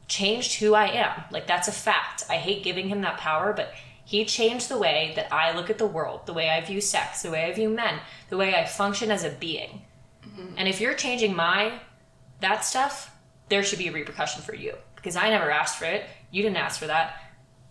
[0.07, 1.24] changed who I am.
[1.31, 2.24] Like that's a fact.
[2.28, 3.72] I hate giving him that power, but
[4.05, 7.22] he changed the way that I look at the world, the way I view sex,
[7.22, 9.83] the way I view men, the way I function as a being.
[10.26, 10.55] Mm-hmm.
[10.59, 11.81] And if you're changing my
[12.41, 13.16] that stuff,
[13.49, 16.05] there should be a repercussion for you because I never asked for it.
[16.30, 17.16] You didn't ask for that.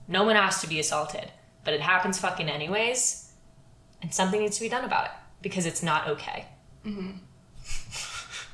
[0.08, 1.32] No one asked to be assaulted,
[1.64, 3.32] but it happens fucking anyways,
[4.02, 5.12] and something needs to be done about it
[5.42, 6.46] because it's not okay.
[6.86, 7.12] Mm-hmm.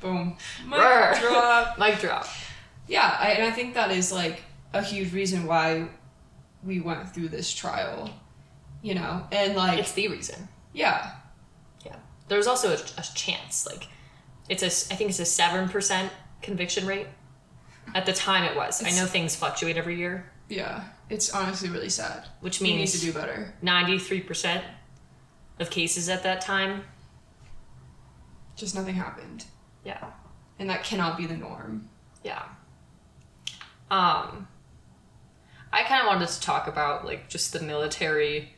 [0.00, 0.36] Boom.
[0.66, 1.78] Mic drop.
[1.78, 2.26] Mic drop.
[2.86, 5.88] Yeah, I, and I think that is like a huge reason why
[6.62, 8.10] we went through this trial,
[8.82, 10.48] you know, and like it's the reason.
[10.72, 11.12] Yeah,
[11.84, 11.96] yeah.
[12.28, 13.88] There's also a, a chance, like
[14.48, 16.12] it's a, I think it's a seven percent
[16.42, 17.06] conviction rate.
[17.94, 18.80] At the time, it was.
[18.80, 20.30] It's, I know things fluctuate every year.
[20.48, 22.26] Yeah, it's honestly really sad.
[22.40, 23.54] Which means we need to do better.
[23.62, 24.64] Ninety-three percent
[25.58, 26.84] of cases at that time,
[28.54, 29.44] just nothing happened.
[29.84, 30.04] Yeah,
[30.58, 31.88] and that cannot be the norm.
[32.22, 32.42] Yeah.
[33.90, 34.48] Um,
[35.72, 38.52] I kind of wanted to talk about like just the military,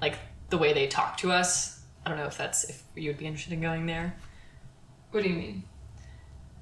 [0.00, 0.18] like
[0.50, 1.80] the way they talk to us.
[2.04, 4.14] I don't know if that's if you would be interested in going there.
[5.12, 5.64] What do you mean?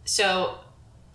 [0.05, 0.59] So,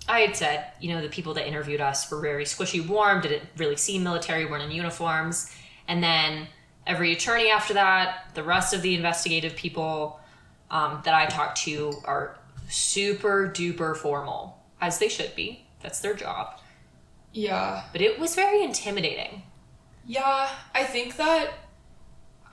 [0.08, 3.44] I had said, you know, the people that interviewed us were very squishy warm, didn't
[3.58, 5.52] really seem military, weren't in uniforms.
[5.88, 6.48] And then
[6.86, 10.20] every attorney after that, the rest of the investigative people
[10.70, 12.38] um, that I talked to are
[12.70, 15.66] super duper formal, as they should be.
[15.82, 16.60] That's their job.
[17.34, 17.84] Yeah.
[17.92, 19.44] But it was very intimidating.
[20.08, 21.50] Yeah, I think that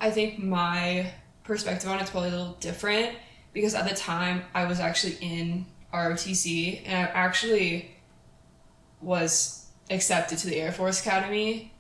[0.01, 1.13] I think my
[1.45, 3.17] perspective on it's probably a little different
[3.53, 7.91] because at the time I was actually in ROTC and I actually
[9.01, 11.73] was accepted to the Air Force Academy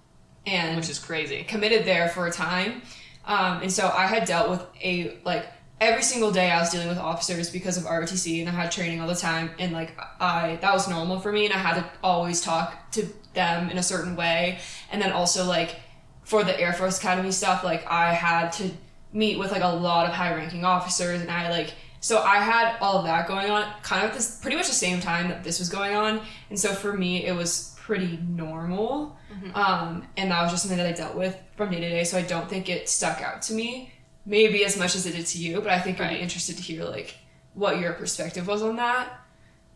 [0.46, 1.44] and which is crazy.
[1.44, 2.82] Committed there for a time.
[3.24, 5.46] Um, and so I had dealt with a like
[5.80, 9.00] every single day I was dealing with officers because of ROTC and I had training
[9.00, 11.84] all the time and like I that was normal for me and I had to
[12.02, 14.58] always talk to them in a certain way
[14.90, 15.76] and then also like
[16.24, 18.70] for the Air Force Academy stuff like I had to
[19.12, 22.76] meet with like a lot of high ranking officers and I like so I had
[22.82, 25.42] all of that going on kind of at this pretty much the same time that
[25.42, 29.56] this was going on and so for me it was pretty normal mm-hmm.
[29.56, 32.18] um, and that was just something that I dealt with from day to day so
[32.18, 33.92] I don't think it stuck out to me
[34.24, 36.62] maybe as much as it did to you, but I think I'd be interested to
[36.62, 37.16] hear like
[37.54, 39.08] what your perspective was on that.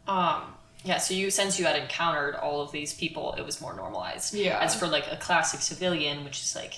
[0.06, 0.54] Um,
[0.84, 4.34] yeah, so you since you had encountered all of these people, it was more normalized.
[4.34, 4.58] Yeah.
[4.60, 6.74] As for like a classic civilian, which is like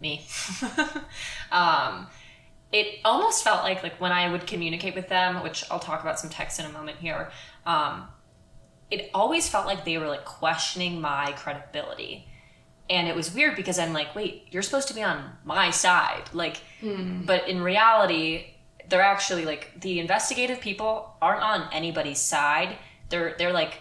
[0.00, 0.24] me,
[1.52, 2.06] um,
[2.74, 6.18] it almost felt like like when I would communicate with them, which I'll talk about
[6.18, 7.30] some text in a moment here.
[7.64, 8.08] Um,
[8.90, 12.28] it always felt like they were like questioning my credibility
[12.90, 16.24] and it was weird because I'm like, wait, you're supposed to be on my side,
[16.34, 17.24] like, mm.
[17.24, 18.46] but in reality,
[18.88, 22.76] they're actually like the investigative people aren't on anybody's side.
[23.08, 23.78] They're they're like,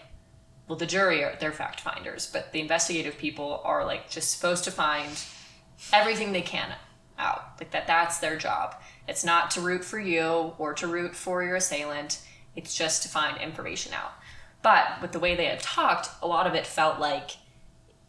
[0.67, 4.63] well, the jury are they're fact finders, but the investigative people are like just supposed
[4.65, 5.11] to find
[5.91, 6.73] everything they can
[7.23, 7.87] out, like that.
[7.87, 8.75] That's their job.
[9.07, 12.21] It's not to root for you or to root for your assailant.
[12.55, 14.13] It's just to find information out.
[14.61, 17.31] But with the way they had talked, a lot of it felt like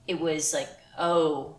[0.07, 1.57] it was like oh,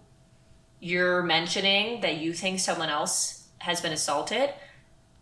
[0.80, 4.50] you're mentioning that you think someone else has been assaulted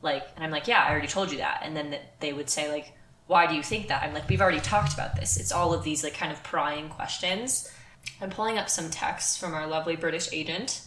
[0.01, 2.69] like and i'm like yeah i already told you that and then they would say
[2.69, 2.91] like
[3.27, 5.83] why do you think that i'm like we've already talked about this it's all of
[5.83, 7.71] these like kind of prying questions
[8.19, 10.81] i'm pulling up some texts from our lovely british agent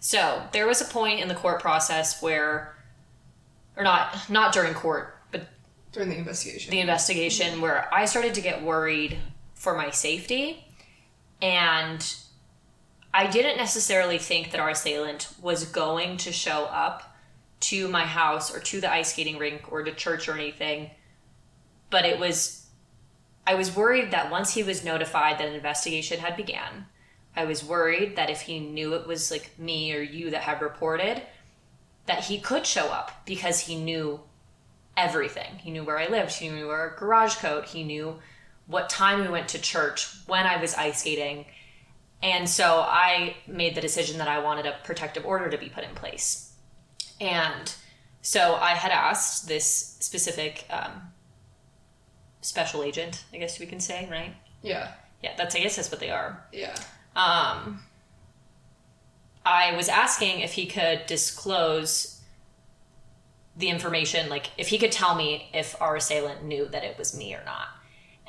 [0.00, 2.76] so there was a point in the court process where
[3.76, 5.48] or not not during court but
[5.92, 9.18] during the investigation the investigation where i started to get worried
[9.54, 10.64] for my safety
[11.42, 12.16] and
[13.12, 17.16] I didn't necessarily think that our assailant was going to show up
[17.60, 20.90] to my house or to the ice skating rink or to church or anything.
[21.88, 22.66] But it was,
[23.46, 26.86] I was worried that once he was notified that an investigation had began,
[27.36, 30.62] I was worried that if he knew it was like me or you that had
[30.62, 31.22] reported,
[32.06, 34.20] that he could show up because he knew
[34.96, 35.56] everything.
[35.58, 38.18] He knew where I lived, he knew our garage code, he knew
[38.66, 41.44] what time we went to church, when I was ice skating
[42.22, 45.84] and so I made the decision that I wanted a protective order to be put
[45.84, 46.52] in place.
[47.20, 47.72] And
[48.22, 49.66] so I had asked this
[50.00, 51.12] specific um,
[52.40, 54.34] special agent, I guess we can say, right?
[54.62, 54.92] Yeah.
[55.22, 56.44] Yeah, that's I guess that's what they are.
[56.52, 56.74] Yeah.
[57.16, 57.82] Um,
[59.44, 62.20] I was asking if he could disclose
[63.56, 67.16] the information, like if he could tell me if our assailant knew that it was
[67.16, 67.68] me or not.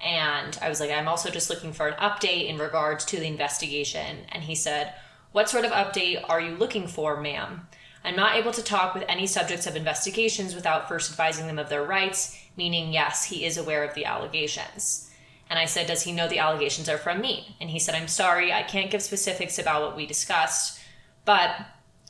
[0.04, 3.28] And I was like, I'm also just looking for an update in regards to the
[3.28, 4.20] investigation.
[4.30, 4.94] And he said,
[5.32, 7.68] What sort of update are you looking for, ma'am?
[8.06, 11.68] I'm not able to talk with any subjects of investigations without first advising them of
[11.68, 15.07] their rights, meaning, yes, he is aware of the allegations.
[15.50, 17.56] And I said, Does he know the allegations are from me?
[17.62, 20.80] And he said, I'm sorry, I can't give specifics about what we discussed,
[21.26, 21.56] but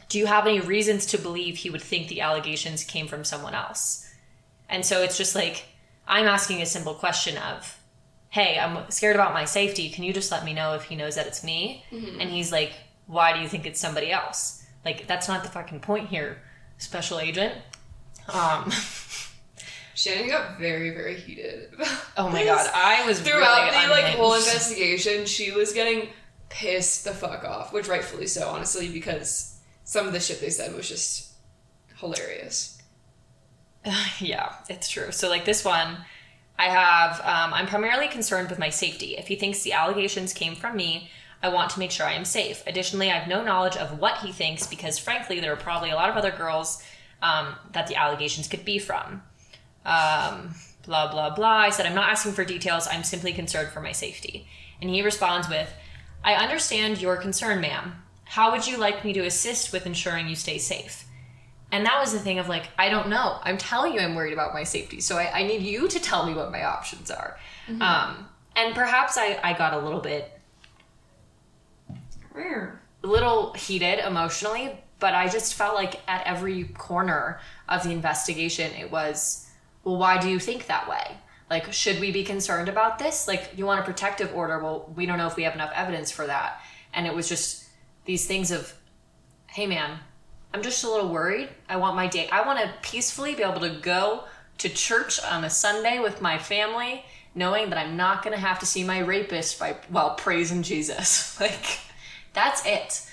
[0.10, 3.54] do you have any reasons to believe he would think the allegations came from someone
[3.54, 4.10] else?
[4.70, 5.66] And so it's just like,
[6.08, 7.80] I'm asking a simple question of,
[8.30, 9.90] hey, I'm scared about my safety.
[9.90, 11.84] Can you just let me know if he knows that it's me?
[11.92, 12.22] Mm-hmm.
[12.22, 12.74] And he's like,
[13.06, 14.66] why do you think it's somebody else?
[14.86, 16.42] Like, that's not the fucking point here,
[16.78, 17.54] special agent.
[18.30, 18.72] Um,
[19.98, 21.74] Shannon got very, very heated.
[22.18, 25.26] Oh my god, I was throughout really the like whole investigation.
[25.26, 26.10] She was getting
[26.50, 30.76] pissed the fuck off, which rightfully so, honestly, because some of the shit they said
[30.76, 31.32] was just
[31.96, 32.80] hilarious.
[34.20, 35.12] yeah, it's true.
[35.12, 35.98] So like this one,
[36.60, 39.18] I have, um, I'm primarily concerned with my safety.
[39.18, 41.10] If he thinks the allegations came from me,
[41.42, 42.62] I want to make sure I am safe.
[42.68, 45.96] Additionally, I have no knowledge of what he thinks because, frankly, there are probably a
[45.96, 46.84] lot of other girls
[47.24, 49.24] um, that the allegations could be from.
[49.88, 50.54] Um,
[50.86, 51.58] blah, blah, blah.
[51.58, 52.88] I said, I'm not asking for details.
[52.92, 54.48] I'm simply concerned for my safety.
[54.82, 55.74] And he responds with,
[56.24, 57.94] I understand your concern, ma'am.
[58.26, 61.06] How would you like me to assist with ensuring you stay safe?
[61.72, 63.40] And that was the thing of like, I don't know.
[63.44, 65.02] I'm telling you I'm worried about my safety.
[65.02, 67.38] So I, I need you to tell me what my options are.
[67.68, 67.82] Mm-hmm.
[67.82, 70.32] Um, and perhaps I, I got a little bit
[73.04, 78.72] a little heated emotionally, but I just felt like at every corner of the investigation,
[78.74, 79.47] it was,
[79.88, 81.16] well, why do you think that way?
[81.50, 83.26] Like, should we be concerned about this?
[83.26, 84.60] Like, you want a protective order.
[84.60, 86.60] Well, we don't know if we have enough evidence for that.
[86.94, 87.64] And it was just
[88.04, 88.74] these things of,
[89.48, 89.98] hey, man,
[90.54, 91.48] I'm just a little worried.
[91.70, 92.28] I want my day.
[92.30, 94.26] I want to peacefully be able to go
[94.58, 98.60] to church on a Sunday with my family, knowing that I'm not going to have
[98.60, 101.40] to see my rapist by while praising Jesus.
[101.40, 101.80] like
[102.34, 103.10] that's it.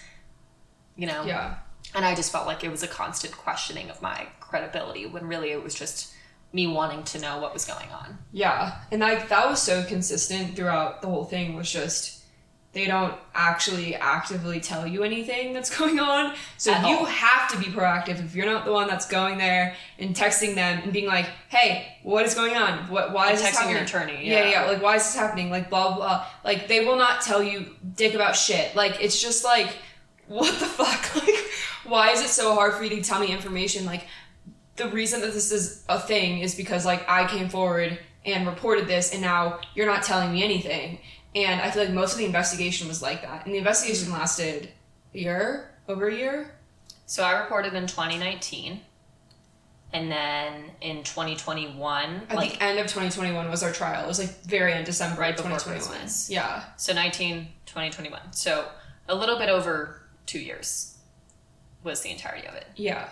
[0.96, 1.22] You know.
[1.24, 1.54] Yeah.
[1.94, 5.52] And I just felt like it was a constant questioning of my credibility when really
[5.52, 6.13] it was just
[6.54, 8.16] me wanting to know what was going on.
[8.32, 8.76] Yeah.
[8.92, 12.22] And like that was so consistent throughout the whole thing was just
[12.74, 16.34] they don't actually actively tell you anything that's going on.
[16.58, 17.04] So At you all.
[17.04, 20.80] have to be proactive if you're not the one that's going there and texting them
[20.82, 22.90] and being like, "Hey, what is going on?
[22.90, 23.12] What?
[23.12, 24.26] Why and is texting your attorney?
[24.26, 24.44] Yeah.
[24.44, 24.64] yeah, yeah.
[24.66, 25.50] Like, why is this happening?
[25.50, 26.26] Like, blah blah.
[26.44, 28.74] Like, they will not tell you dick about shit.
[28.76, 29.76] Like, it's just like,
[30.28, 31.00] what the fuck?
[31.24, 31.50] Like,
[31.86, 33.84] why is it so hard for you to tell me information?
[33.84, 34.06] Like,
[34.76, 38.86] the reason that this is a thing is because like I came forward and reported
[38.86, 40.98] this, and now you're not telling me anything
[41.34, 43.44] and I feel like most of the investigation was like that.
[43.44, 44.14] And the investigation mm-hmm.
[44.14, 44.68] lasted
[45.14, 46.54] a year, over a year.
[47.06, 48.80] So I reported in 2019.
[49.92, 54.02] And then in 2021, at like, the end of 2021 was our trial.
[54.04, 55.88] It was like very end December right 2021.
[55.88, 56.28] Christmas.
[56.28, 56.64] Yeah.
[56.76, 58.32] So 19, 2021.
[58.32, 58.68] So
[59.08, 60.98] a little bit over two years
[61.84, 62.66] was the entirety of it.
[62.74, 63.08] Yeah.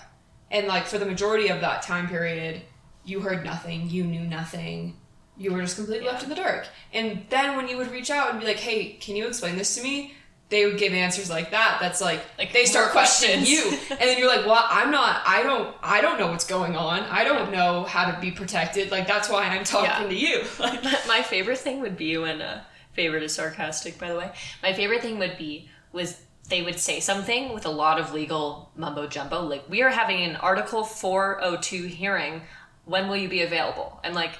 [0.52, 2.62] And like for the majority of that time period,
[3.04, 4.96] you heard nothing, you knew nothing
[5.36, 6.12] you were just completely yeah.
[6.12, 6.66] left in the dark.
[6.92, 9.74] And then when you would reach out and be like, "Hey, can you explain this
[9.76, 10.14] to me?"
[10.48, 11.78] They would give answers like that.
[11.80, 15.22] That's like, like they start questioning you, and then you're like, "Well, I'm not.
[15.26, 15.74] I don't.
[15.82, 17.00] I don't know what's going on.
[17.00, 18.90] I don't know how to be protected.
[18.90, 20.08] Like that's why I'm talking yeah.
[20.08, 24.18] to you." Like my favorite thing would be when uh, favorite is sarcastic, by the
[24.18, 24.30] way.
[24.62, 28.70] My favorite thing would be was they would say something with a lot of legal
[28.76, 32.42] mumbo jumbo, like we are having an Article 402 hearing.
[32.84, 34.00] When will you be available?
[34.04, 34.32] And like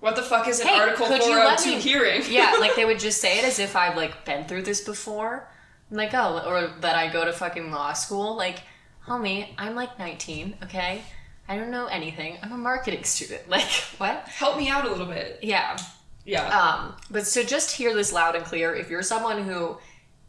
[0.00, 2.22] what the fuck is an hey, Article 402 me, hearing?
[2.28, 5.48] yeah, like they would just say it as if I've like been through this before.
[5.90, 8.36] I'm like, oh, or that I go to fucking law school.
[8.36, 8.60] Like,
[9.06, 11.02] homie, I'm like 19, okay?
[11.48, 12.38] I don't know anything.
[12.42, 13.42] I'm a marketing student.
[13.48, 14.24] Like, what?
[14.26, 15.38] Help me out a little bit.
[15.42, 15.76] Yeah.
[16.24, 16.48] Yeah.
[16.48, 18.74] Um, but so just hear this loud and clear.
[18.74, 19.78] If you're someone who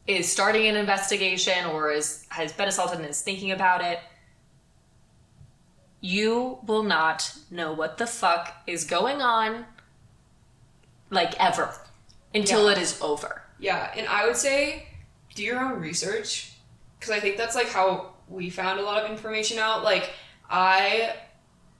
[0.08, 4.00] is starting an investigation or is has been assaulted and is thinking about it,
[6.00, 9.66] you will not know what the fuck is going on
[11.10, 11.74] like ever
[12.34, 12.72] until yeah.
[12.74, 13.42] it is over.
[13.60, 14.88] Yeah, and I would say
[15.36, 16.54] do your own research
[17.00, 19.84] because I think that's like how we found a lot of information out.
[19.84, 20.12] Like
[20.50, 21.16] I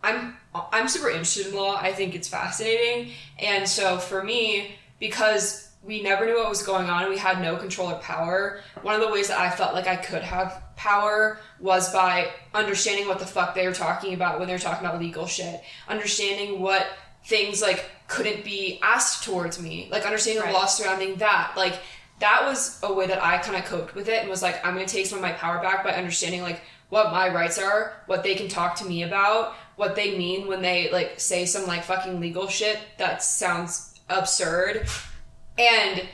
[0.04, 1.78] I'm I'm super interested in law.
[1.80, 3.12] I think it's fascinating.
[3.40, 7.56] And so for me because we never knew what was going on we had no
[7.56, 8.60] control or power.
[8.82, 13.08] One of the ways that I felt like I could have power was by understanding
[13.08, 16.60] what the fuck they were talking about when they were talking about legal shit, understanding
[16.60, 16.86] what
[17.26, 20.52] things like couldn't be asked towards me, like understanding right.
[20.52, 21.54] the law surrounding that.
[21.56, 21.80] Like
[22.20, 24.74] that was a way that I kind of coped with it and was like, I'm
[24.74, 27.94] going to take some of my power back by understanding like what my rights are,
[28.08, 31.66] what they can talk to me about, what they mean when they like say some
[31.66, 34.88] like fucking legal shit that sounds absurd.
[35.58, 36.08] And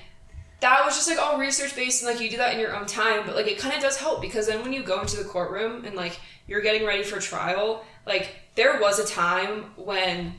[0.62, 2.86] that was just like all research based and like you do that in your own
[2.86, 5.24] time, but like it kind of does help because then when you go into the
[5.26, 10.36] courtroom and like you're getting ready for trial, like there was a time when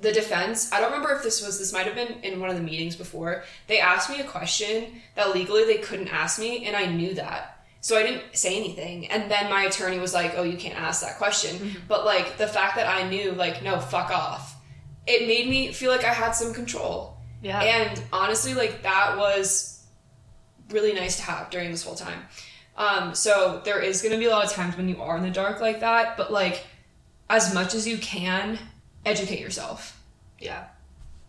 [0.00, 2.56] the defense i don't remember if this was this might have been in one of
[2.56, 6.76] the meetings before they asked me a question that legally they couldn't ask me and
[6.76, 7.64] i knew that.
[7.80, 9.06] So i didn't say anything.
[9.08, 11.56] And then my attorney was like oh you can't ask that question.
[11.56, 11.78] Mm-hmm.
[11.86, 14.56] but like the fact that i knew like no fuck off
[15.06, 17.13] it made me feel like i had some control
[17.44, 19.84] yeah and honestly like that was
[20.70, 22.20] really nice to have during this whole time
[22.76, 25.22] um, so there is going to be a lot of times when you are in
[25.22, 26.64] the dark like that but like
[27.30, 28.58] as much as you can
[29.04, 30.00] educate yourself.
[30.38, 30.64] Yeah.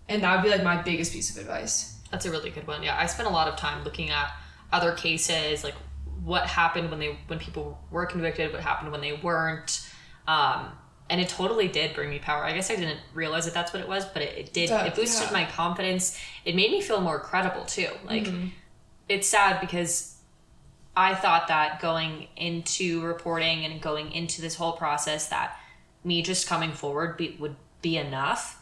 [0.07, 1.99] And that would be like my biggest piece of advice.
[2.11, 2.83] That's a really good one.
[2.83, 4.31] Yeah, I spent a lot of time looking at
[4.71, 5.73] other cases, like
[6.23, 9.87] what happened when they when people were convicted, what happened when they weren't.
[10.27, 10.71] Um,
[11.09, 12.43] and it totally did bring me power.
[12.43, 14.69] I guess I didn't realize that that's what it was, but it, it did.
[14.69, 15.33] That, it boosted yeah.
[15.33, 16.19] my confidence.
[16.45, 17.89] It made me feel more credible too.
[18.05, 18.47] Like mm-hmm.
[19.07, 20.17] it's sad because
[20.97, 25.57] I thought that going into reporting and going into this whole process that
[26.03, 28.61] me just coming forward be, would be enough,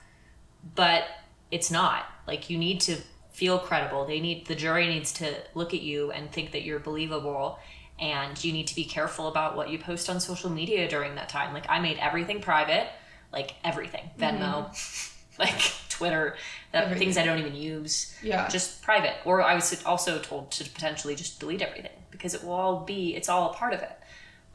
[0.75, 1.03] but
[1.51, 2.05] it's not.
[2.27, 2.97] Like you need to
[3.31, 4.05] feel credible.
[4.05, 7.59] They need the jury needs to look at you and think that you're believable
[7.99, 11.29] and you need to be careful about what you post on social media during that
[11.29, 11.53] time.
[11.53, 12.87] Like I made everything private,
[13.31, 14.09] like everything.
[14.19, 15.11] Venmo, mm-hmm.
[15.41, 16.35] like Twitter,
[16.71, 18.15] that things I don't even use.
[18.21, 18.47] Yeah.
[18.49, 19.15] Just private.
[19.25, 23.15] Or I was also told to potentially just delete everything because it will all be
[23.15, 23.91] it's all a part of it.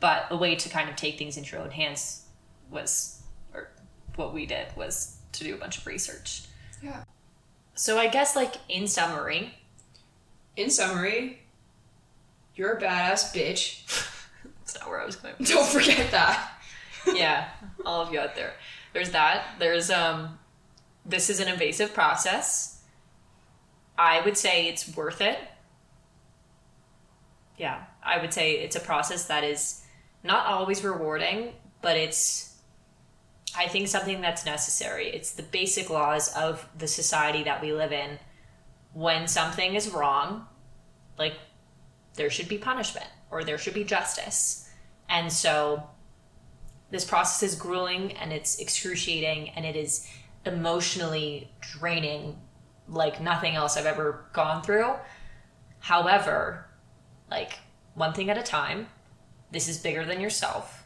[0.00, 2.24] But a way to kind of take things into your own hands
[2.70, 3.20] was,
[3.52, 3.70] or
[4.14, 6.42] what we did was to do a bunch of research.
[6.82, 7.02] Yeah.
[7.74, 9.54] So I guess, like, in summary,
[10.56, 11.40] in summary,
[12.58, 13.86] you're a badass bitch.
[14.58, 15.34] That's not where I was going.
[15.42, 16.50] Don't forget that.
[17.14, 17.48] yeah,
[17.86, 18.52] all of you out there.
[18.92, 19.44] There's that.
[19.58, 20.38] There's um,
[21.06, 22.82] this is an invasive process.
[23.96, 25.38] I would say it's worth it.
[27.56, 29.84] Yeah, I would say it's a process that is
[30.24, 32.56] not always rewarding, but it's
[33.56, 35.08] I think something that's necessary.
[35.08, 38.18] It's the basic laws of the society that we live in.
[38.94, 40.46] When something is wrong,
[41.18, 41.34] like
[42.18, 44.68] there should be punishment or there should be justice.
[45.08, 45.88] And so
[46.90, 50.06] this process is grueling and it's excruciating and it is
[50.44, 52.38] emotionally draining
[52.86, 54.92] like nothing else I've ever gone through.
[55.80, 56.66] However,
[57.30, 57.58] like
[57.94, 58.88] one thing at a time,
[59.50, 60.78] this is bigger than yourself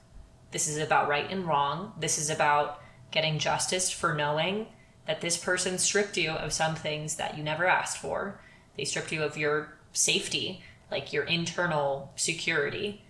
[0.53, 1.93] this is about right and wrong.
[1.99, 2.81] This is about
[3.11, 4.69] getting justice for knowing
[5.07, 8.41] that this person stripped you of some things that you never asked for.
[8.77, 10.63] They stripped you of your safety,
[10.93, 13.03] like your internal security.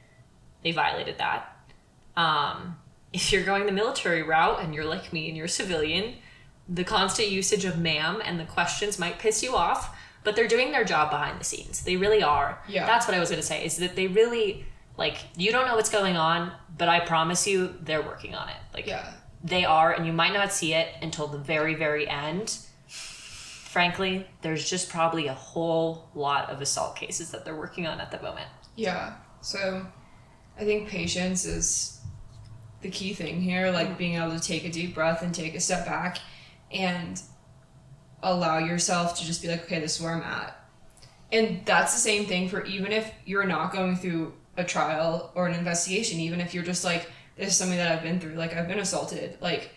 [0.64, 1.55] They violated that.
[2.16, 2.78] Um,
[3.12, 6.14] if you're going the military route and you're like me and you're a civilian,
[6.68, 10.72] the constant usage of ma'am and the questions might piss you off, but they're doing
[10.72, 11.83] their job behind the scenes.
[11.85, 12.62] They really are.
[12.68, 12.87] Yeah.
[12.87, 14.64] That's what I was going to say is that they really
[14.97, 18.57] like you don't know what's going on, but I promise you they're working on it.
[18.72, 19.12] Like yeah.
[19.43, 22.59] they are and you might not see it until the very very end.
[23.73, 28.11] Frankly, there's just probably a whole lot of assault cases that they're working on at
[28.11, 28.47] the moment.
[28.77, 29.14] Yeah.
[29.41, 29.87] So
[30.59, 31.99] I think patience is
[32.83, 35.61] the key thing here, like being able to take a deep breath and take a
[35.61, 36.18] step back
[36.70, 37.18] and
[38.23, 40.55] allow yourself to just be like, okay, this is where I'm at.
[41.33, 45.47] And that's the same thing for even if you're not going through a trial or
[45.47, 48.55] an investigation, even if you're just like, this is something that I've been through, like
[48.55, 49.70] I've been assaulted, like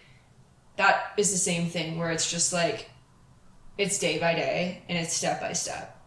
[0.76, 2.90] that is the same thing where it's just like
[3.78, 6.02] it's day by day and it's step by step.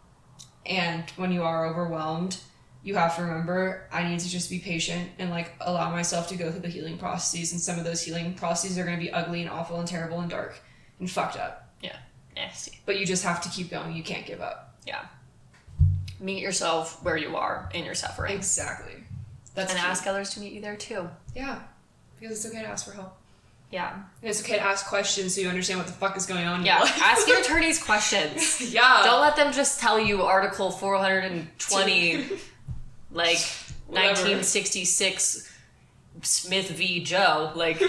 [0.66, 2.38] And when you are overwhelmed,
[2.82, 6.36] you have to remember I need to just be patient and like allow myself to
[6.36, 7.52] go through the healing processes.
[7.52, 10.20] And some of those healing processes are going to be ugly and awful and terrible
[10.20, 10.60] and dark
[11.00, 11.72] and fucked up.
[11.82, 11.96] Yeah,
[12.34, 12.78] nasty.
[12.86, 13.94] But you just have to keep going.
[13.94, 14.76] You can't give up.
[14.86, 15.04] Yeah
[16.20, 18.34] meet yourself where you are in your suffering.
[18.34, 18.94] Exactly.
[19.54, 19.86] That's and key.
[19.86, 21.08] ask others to meet you there too.
[21.34, 21.60] Yeah,
[22.18, 23.17] because it's okay to ask for help.
[23.70, 23.92] Yeah.
[23.92, 26.64] And it's okay to ask questions so you understand what the fuck is going on.
[26.64, 26.78] Yeah.
[27.02, 28.72] ask your attorneys questions.
[28.72, 29.02] yeah.
[29.04, 32.16] Don't let them just tell you Article 420,
[33.12, 33.38] like
[33.88, 35.52] 1966
[36.22, 37.04] Smith v.
[37.04, 37.52] Joe.
[37.54, 37.82] Like,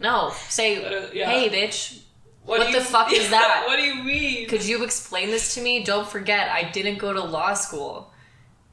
[0.00, 0.32] no.
[0.48, 1.30] Say, uh, yeah.
[1.30, 2.02] hey, bitch,
[2.44, 3.64] what, what the you, fuck is that?
[3.66, 4.48] what do you mean?
[4.48, 5.82] Could you explain this to me?
[5.82, 8.12] Don't forget, I didn't go to law school.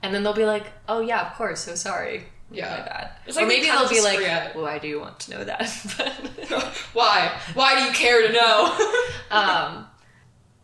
[0.04, 2.26] And then they'll be like, oh yeah, of course, so sorry.
[2.54, 2.70] Yeah.
[2.70, 3.10] My bad.
[3.26, 4.56] It's like or maybe they'll be like, forget.
[4.56, 5.70] why do you want to know that?
[6.94, 7.32] why?
[7.54, 8.78] Why do you care to know?
[9.32, 9.88] um,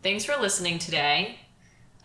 [0.02, 1.40] thanks for listening today.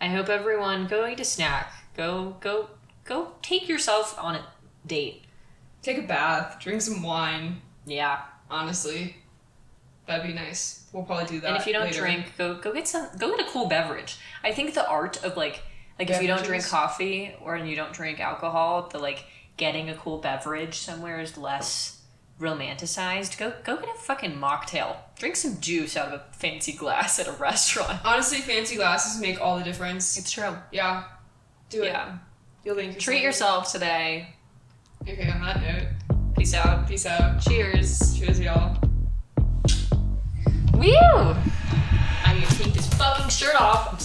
[0.00, 1.72] I hope everyone go eat a snack.
[1.96, 2.68] Go go
[3.04, 4.46] go take yourself on a
[4.86, 5.22] date.
[5.82, 7.62] Take a bath, drink some wine.
[7.86, 8.20] Yeah.
[8.50, 9.16] Honestly,
[10.06, 10.88] that'd be nice.
[10.92, 11.48] We'll probably do that.
[11.48, 12.00] And if you don't later.
[12.00, 14.18] drink, go go get some go get a cool beverage.
[14.42, 15.62] I think the art of like
[15.98, 19.24] like if you don't drink coffee or and you don't drink alcohol, the like
[19.56, 22.02] getting a cool beverage somewhere is less
[22.40, 23.38] romanticized.
[23.38, 24.96] Go go get a fucking mocktail.
[25.18, 27.98] Drink some juice out of a fancy glass at a restaurant.
[28.04, 30.18] honestly, fancy glasses make all the difference.
[30.18, 30.56] It's true.
[30.70, 31.04] Yeah,
[31.70, 31.86] do it.
[31.86, 32.18] Yeah.
[32.64, 34.34] You'll thank Treat yourself today.
[35.02, 36.88] Okay, on that note, Peace out.
[36.88, 37.40] peace out.
[37.40, 38.18] Cheers.
[38.18, 38.76] Cheers, y'all.
[40.74, 40.90] Woo!
[40.92, 43.92] I need to take this fucking shirt off.
[43.92, 43.98] I'm